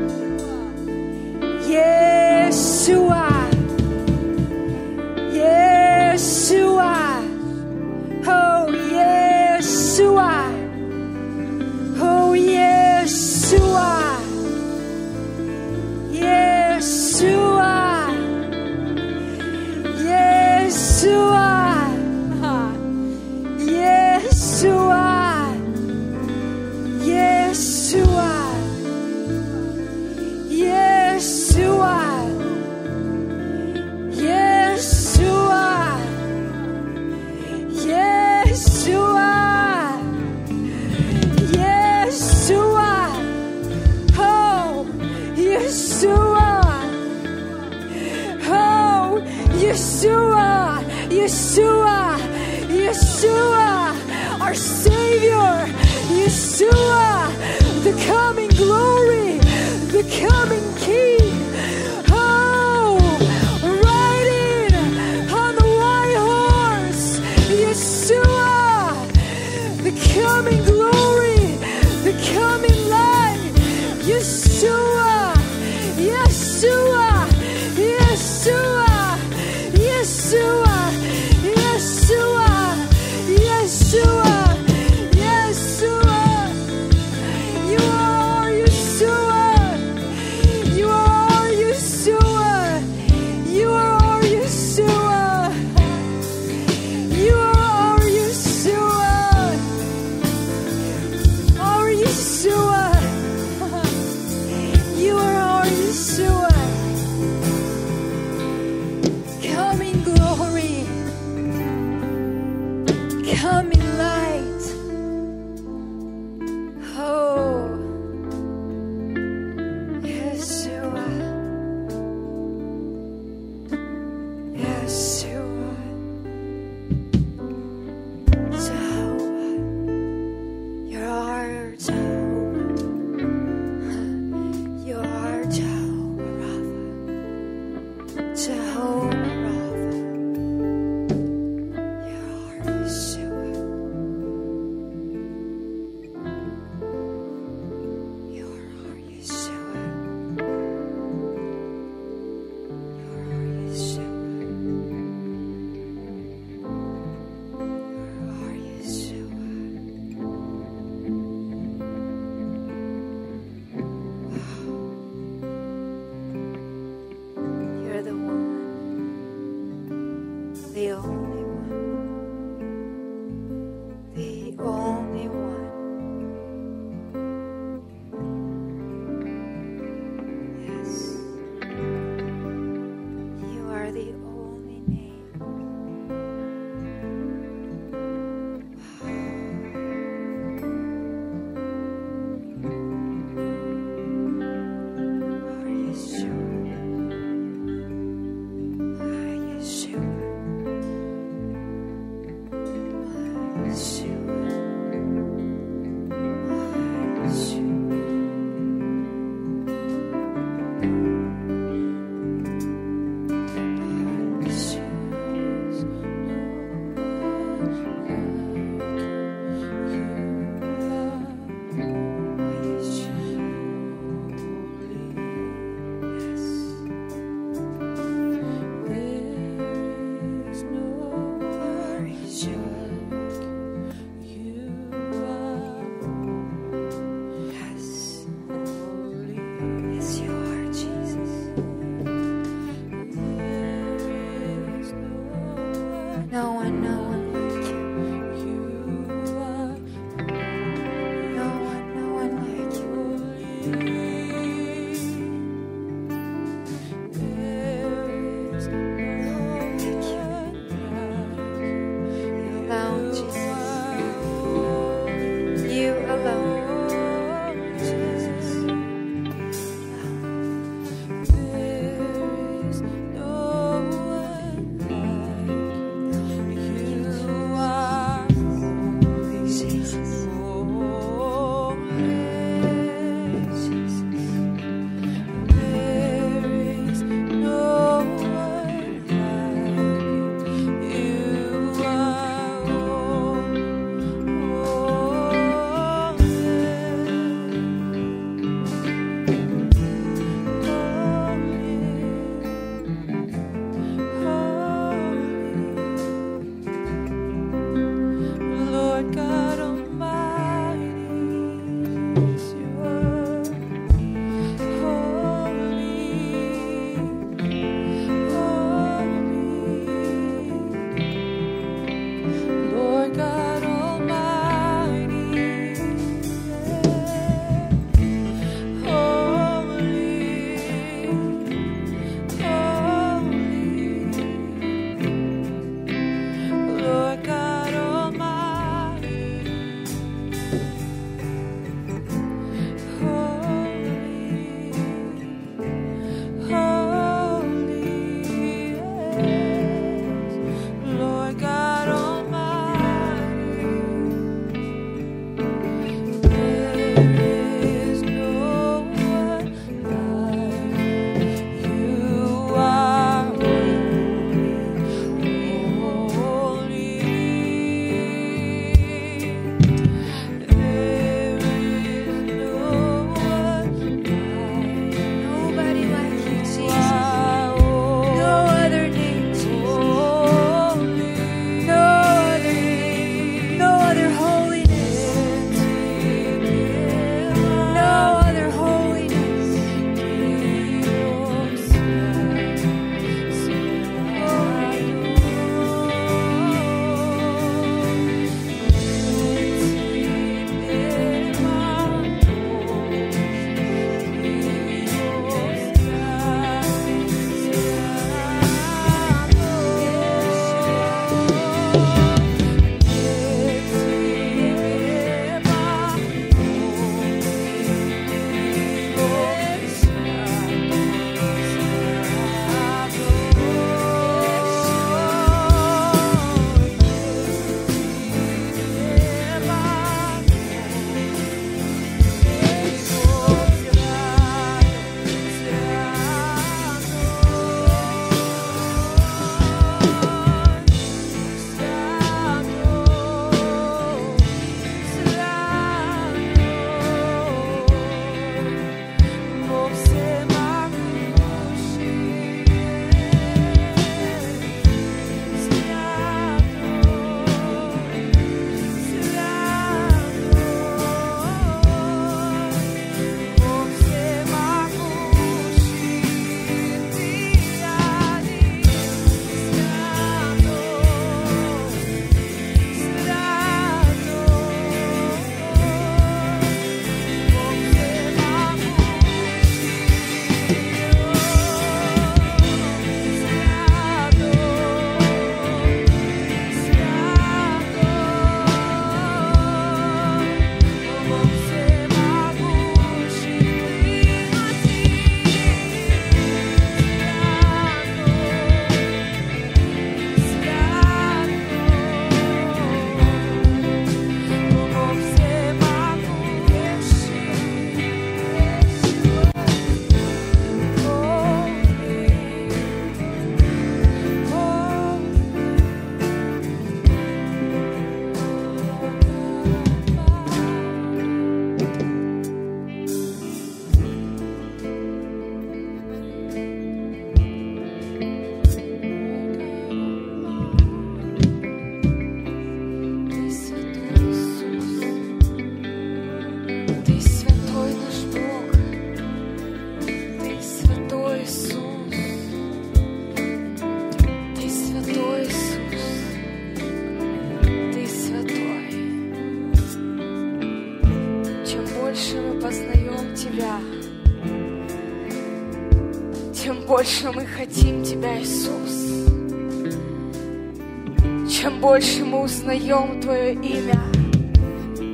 узнаем 562.41 563.01
Твое 563.03 563.35
имя, 563.35 563.79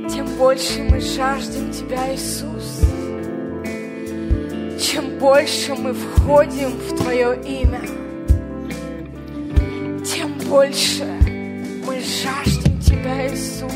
тем 0.09 0.27
больше 0.37 0.83
мы 0.83 0.99
жаждем 0.99 1.71
Тебя, 1.71 2.13
Иисус. 2.13 2.81
Чем 4.81 5.17
больше 5.17 5.73
мы 5.75 5.93
входим 5.93 6.71
в 6.71 6.97
Твое 6.97 7.39
имя, 7.45 7.81
тем 10.03 10.33
больше 10.49 11.05
мы 11.85 12.01
жаждем 12.01 12.79
Тебя, 12.81 13.27
Иисус. 13.27 13.71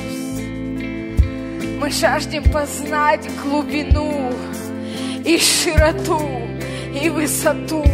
Мы 1.79 1.89
жаждем 1.89 2.43
познать 2.51 3.25
глубину 3.41 4.33
и 5.25 5.37
широту, 5.37 6.21
и 7.01 7.09
высоту. 7.09 7.85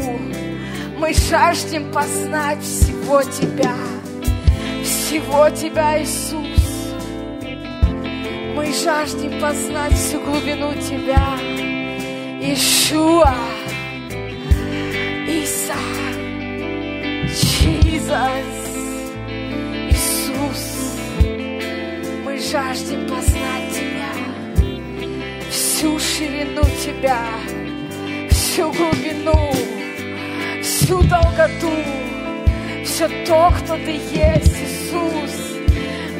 Мы 0.98 1.14
жаждем 1.14 1.92
познать 1.92 2.62
всего 2.64 3.22
Тебя, 3.22 3.76
всего 5.18 5.50
Тебя, 5.50 6.02
Иисус. 6.02 6.94
Мы 8.56 8.72
жаждем 8.72 9.40
познать 9.42 9.94
всю 9.94 10.20
глубину 10.22 10.74
Тебя, 10.76 11.38
Ишуа, 12.40 13.36
Иса, 15.28 15.74
Чизас, 17.36 18.30
Иисус. 19.90 20.98
Мы 22.24 22.40
жаждем 22.40 23.08
познать 23.08 23.72
Тебя, 23.74 24.14
всю 25.50 25.98
ширину 26.00 26.62
Тебя, 26.84 27.22
всю 28.30 28.72
глубину, 28.72 29.52
всю 30.62 31.02
долготу, 31.02 31.74
все 32.86 33.08
то, 33.26 33.52
кто 33.58 33.76
Ты 33.78 34.00
есть, 34.14 34.57
Иисус. 34.87 35.35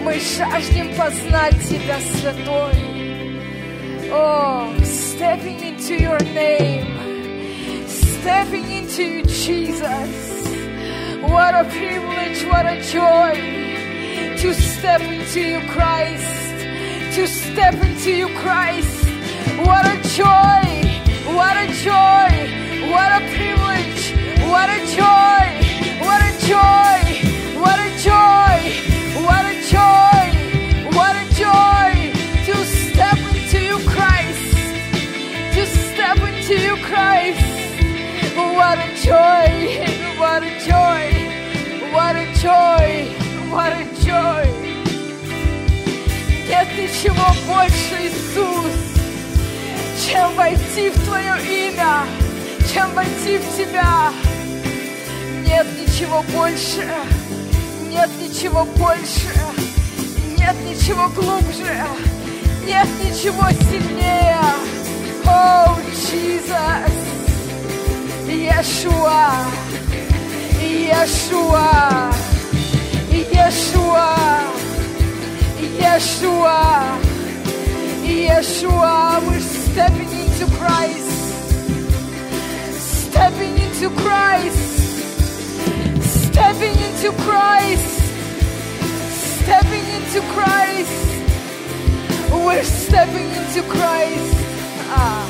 Мы 0.05 0.19
жаждем 0.21 0.95
познать 0.97 1.57
Тебя, 1.69 1.99
Святой. 2.01 2.93
Oh, 4.15 4.75
stepping 4.83 5.59
into 5.63 5.95
your 5.95 6.19
name, 6.35 7.89
stepping 7.89 8.71
into 8.71 9.03
you, 9.03 9.23
Jesus. 9.25 10.43
What 11.23 11.55
a 11.55 11.65
privilege, 11.65 12.45
what 12.45 12.67
a 12.67 12.79
joy 12.83 13.33
to 14.37 14.53
step 14.53 15.01
into 15.01 15.41
you, 15.41 15.61
Christ, 15.71 16.55
to 17.15 17.27
step 17.27 17.75
into 17.83 18.11
you, 18.11 18.29
Christ. 18.41 19.07
What 19.65 19.87
a 19.87 19.97
joy, 20.19 20.65
what 21.33 21.57
a 21.57 21.69
joy, 21.87 22.33
what 22.93 23.13
a 23.17 23.21
privilege, 23.33 24.13
what 24.51 24.69
a 24.69 24.81
joy, 24.99 25.45
what 26.05 26.21
a 26.21 26.33
joy, 26.47 27.61
what 27.61 27.79
a 27.79 27.91
joy, 28.03 28.36
A 42.50 43.86
joy. 44.04 44.48
Нет 46.48 46.68
ничего 46.78 47.28
больше, 47.46 47.96
Иисус, 48.02 48.72
чем 50.06 50.34
войти 50.36 50.90
в 50.90 51.06
Твое 51.06 51.36
имя, 51.70 52.06
чем 52.74 52.94
войти 52.94 53.38
в 53.38 53.58
Тебя. 53.58 54.12
Нет 55.46 55.68
ничего 55.78 56.24
больше, 56.34 56.88
нет 57.90 58.10
ничего 58.22 58.64
больше, 58.64 59.34
нет 60.38 60.56
ничего 60.66 61.10
глубже, 61.10 61.84
нет 62.66 62.88
ничего 63.04 63.50
сильнее. 63.70 64.40
О, 65.26 65.78
Иисус, 65.94 66.88
Иешуа, 68.26 69.34
Иешуа, 70.62 72.14
Yeshua, 73.24 74.16
Yeshua, 75.82 77.00
Yeshua, 78.04 79.28
we're 79.28 79.40
stepping 79.40 80.10
into 80.12 80.46
Christ, 80.58 81.10
stepping 82.78 83.58
into 83.58 83.90
Christ, 84.02 84.64
stepping 86.04 86.78
into 86.78 87.12
Christ, 87.24 88.00
stepping 89.42 89.86
into 89.98 90.22
Christ, 90.34 91.08
we're 92.32 92.64
stepping 92.64 93.30
into 93.32 93.64
Christ, 93.64 94.36
ah, 94.90 95.26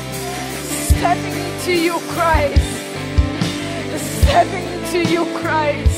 stepping 0.88 1.34
into 1.34 1.72
you, 1.72 1.98
Christ, 2.12 2.62
stepping 4.22 4.64
into 4.64 5.10
you, 5.10 5.24
Christ. 5.40 5.97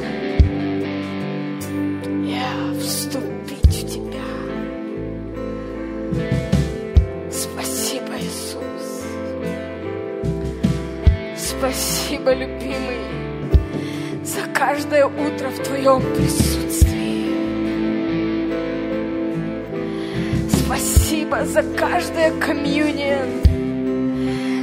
каждое 14.61 15.07
утро 15.07 15.49
в 15.49 15.63
Твоем 15.63 16.01
присутствии. 16.13 17.33
Спасибо 20.63 21.43
за 21.45 21.63
каждое 21.63 22.31
комьюнион. 22.39 23.41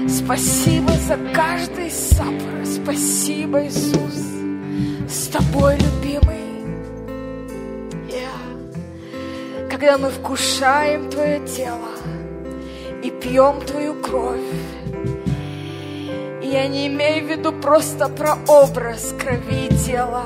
Спасибо 0.09 0.93
за 0.93 1.19
каждый 1.35 1.91
сапор. 1.91 2.65
Спасибо, 2.65 3.66
Иисус, 3.66 4.23
с 5.09 5.27
Тобой, 5.33 5.75
любимый. 5.75 6.45
Yeah. 8.07 9.69
Когда 9.69 9.99
мы 9.99 10.11
вкушаем 10.11 11.11
Твое 11.11 11.41
тело 11.45 11.89
и 13.03 13.11
пьем 13.11 13.61
Твою 13.66 13.95
кровь, 14.01 14.39
я 16.51 16.66
не 16.66 16.87
имею 16.87 17.27
в 17.27 17.31
виду 17.31 17.53
просто 17.53 18.09
про 18.09 18.39
образ 18.49 19.15
крови 19.19 19.66
и 19.66 19.75
тела. 19.77 20.25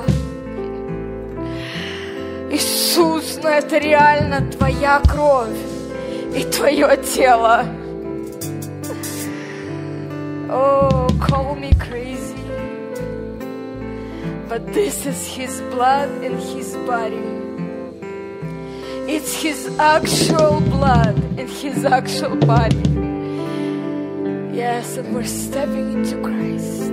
Иисус, 2.51 3.39
но 3.41 3.49
это 3.49 3.77
реально 3.77 4.49
Твоя 4.51 5.01
кровь 5.01 5.57
и 6.35 6.43
Твое 6.45 6.97
тело. 6.97 7.65
Oh, 10.49 11.07
call 11.19 11.55
me 11.55 11.73
crazy. 11.79 12.37
But 14.47 14.71
this 14.73 15.05
is 15.05 15.25
His 15.25 15.61
blood 15.71 16.09
and 16.23 16.39
His 16.39 16.75
body. 16.87 17.17
It's 19.07 19.41
His 19.41 19.67
actual 19.79 20.61
blood 20.61 21.17
and 21.39 21.49
His 21.49 21.83
actual 21.85 22.35
body. 22.35 22.92
Yes, 24.53 24.97
and 24.97 25.15
we're 25.15 25.23
stepping 25.25 25.93
into 25.93 26.21
Christ. 26.21 26.91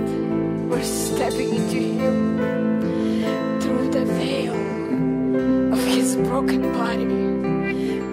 We're 0.67 0.81
stepping 0.81 1.53
into 1.53 1.77
Him 1.77 3.61
through 3.61 3.91
the 3.91 4.03
veil 4.03 5.71
of 5.71 5.79
His 5.85 6.15
broken 6.15 6.63
body. 6.73 7.05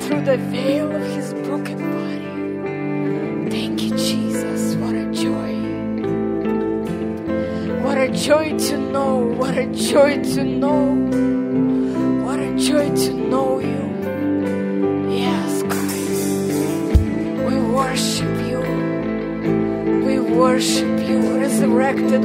Through 0.05 0.21
the 0.27 0.37
veil 0.37 0.95
of 0.95 1.03
His 1.03 1.33
broken 1.33 1.79
body. 1.79 3.51
Thank 3.51 3.85
you, 3.85 3.97
Jesus. 3.97 4.77
What 4.77 4.95
a 4.95 5.11
joy. 5.13 5.55
What 7.83 7.97
a 7.97 8.09
joy 8.13 8.59
to 8.59 8.77
know. 8.77 9.17
What 9.17 9.57
a 9.57 9.67
joy 9.73 10.23
to 10.35 10.45
know. 10.45 11.38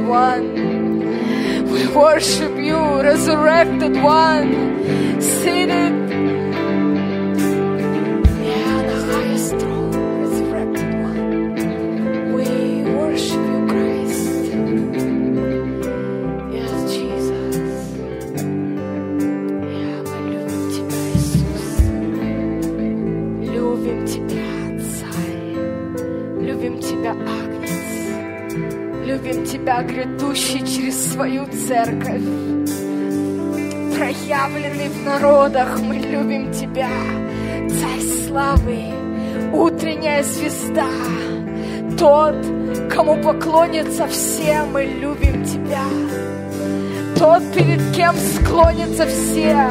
One. 0.06 1.70
We 1.70 1.86
worship 1.88 2.56
you, 2.56 2.76
resurrected 3.02 3.96
one, 4.02 5.20
seated 5.20 6.03
церковь. 31.66 32.22
Проявленный 33.96 34.88
в 34.88 35.04
народах, 35.04 35.80
мы 35.80 35.96
любим 35.96 36.52
Тебя, 36.52 36.90
Царь 37.68 38.02
славы, 38.26 38.92
утренняя 39.52 40.22
звезда, 40.22 40.88
тот, 41.98 42.34
кому 42.90 43.16
поклонятся 43.22 44.06
все, 44.08 44.64
мы 44.72 44.84
любим 44.84 45.44
Тебя. 45.44 45.84
Тот, 47.16 47.42
перед 47.54 47.94
кем 47.94 48.14
склонятся 48.16 49.06
все, 49.06 49.70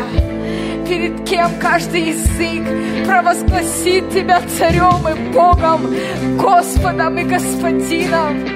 перед 0.88 1.28
кем 1.28 1.52
каждый 1.60 2.10
язык 2.10 3.06
провозгласит 3.06 4.10
Тебя 4.10 4.42
царем 4.58 5.08
и 5.08 5.34
Богом, 5.34 5.94
Господом 6.38 7.18
и 7.20 7.24
Господином. 7.24 8.53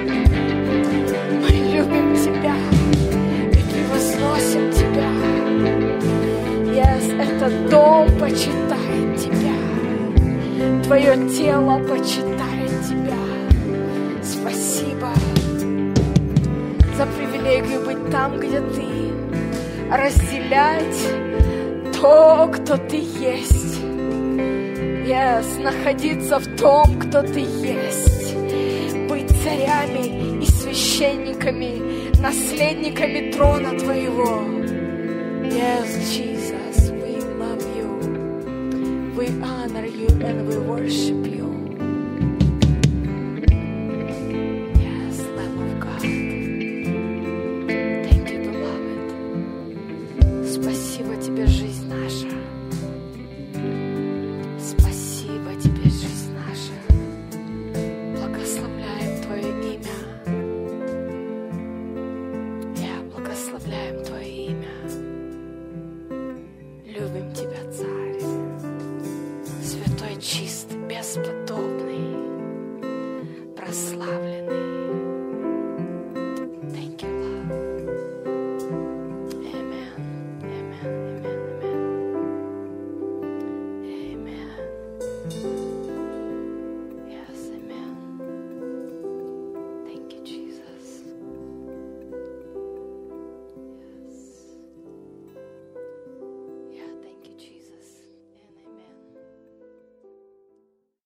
Дом 7.70 8.08
почитает 8.18 9.16
Тебя, 9.16 9.54
Твое 10.84 11.28
тело 11.28 11.78
почитает 11.88 12.70
Тебя. 12.86 13.16
Спасибо 14.22 15.08
за 16.96 17.06
привилегию 17.06 17.84
быть 17.84 18.10
там, 18.10 18.38
где 18.38 18.60
Ты, 18.60 18.86
разделять 19.90 21.08
то, 22.00 22.48
кто 22.52 22.76
Ты 22.76 22.96
есть. 22.96 23.78
Yes, 25.08 25.62
находиться 25.62 26.38
в 26.38 26.46
том, 26.56 26.98
кто 26.98 27.22
Ты 27.22 27.40
есть. 27.40 28.34
Быть 29.08 29.30
царями 29.42 30.42
и 30.42 30.46
священниками, 30.46 31.80
наследниками 32.20 33.30
трона 33.32 33.78
Твоего. 33.78 34.42
Yes, 35.44 35.86
Jesus, 36.10 36.27
honor 39.68 39.86
you 39.86 40.08
and 40.08 40.48
we 40.48 40.56
worship 40.56 41.26
you. 41.26 41.47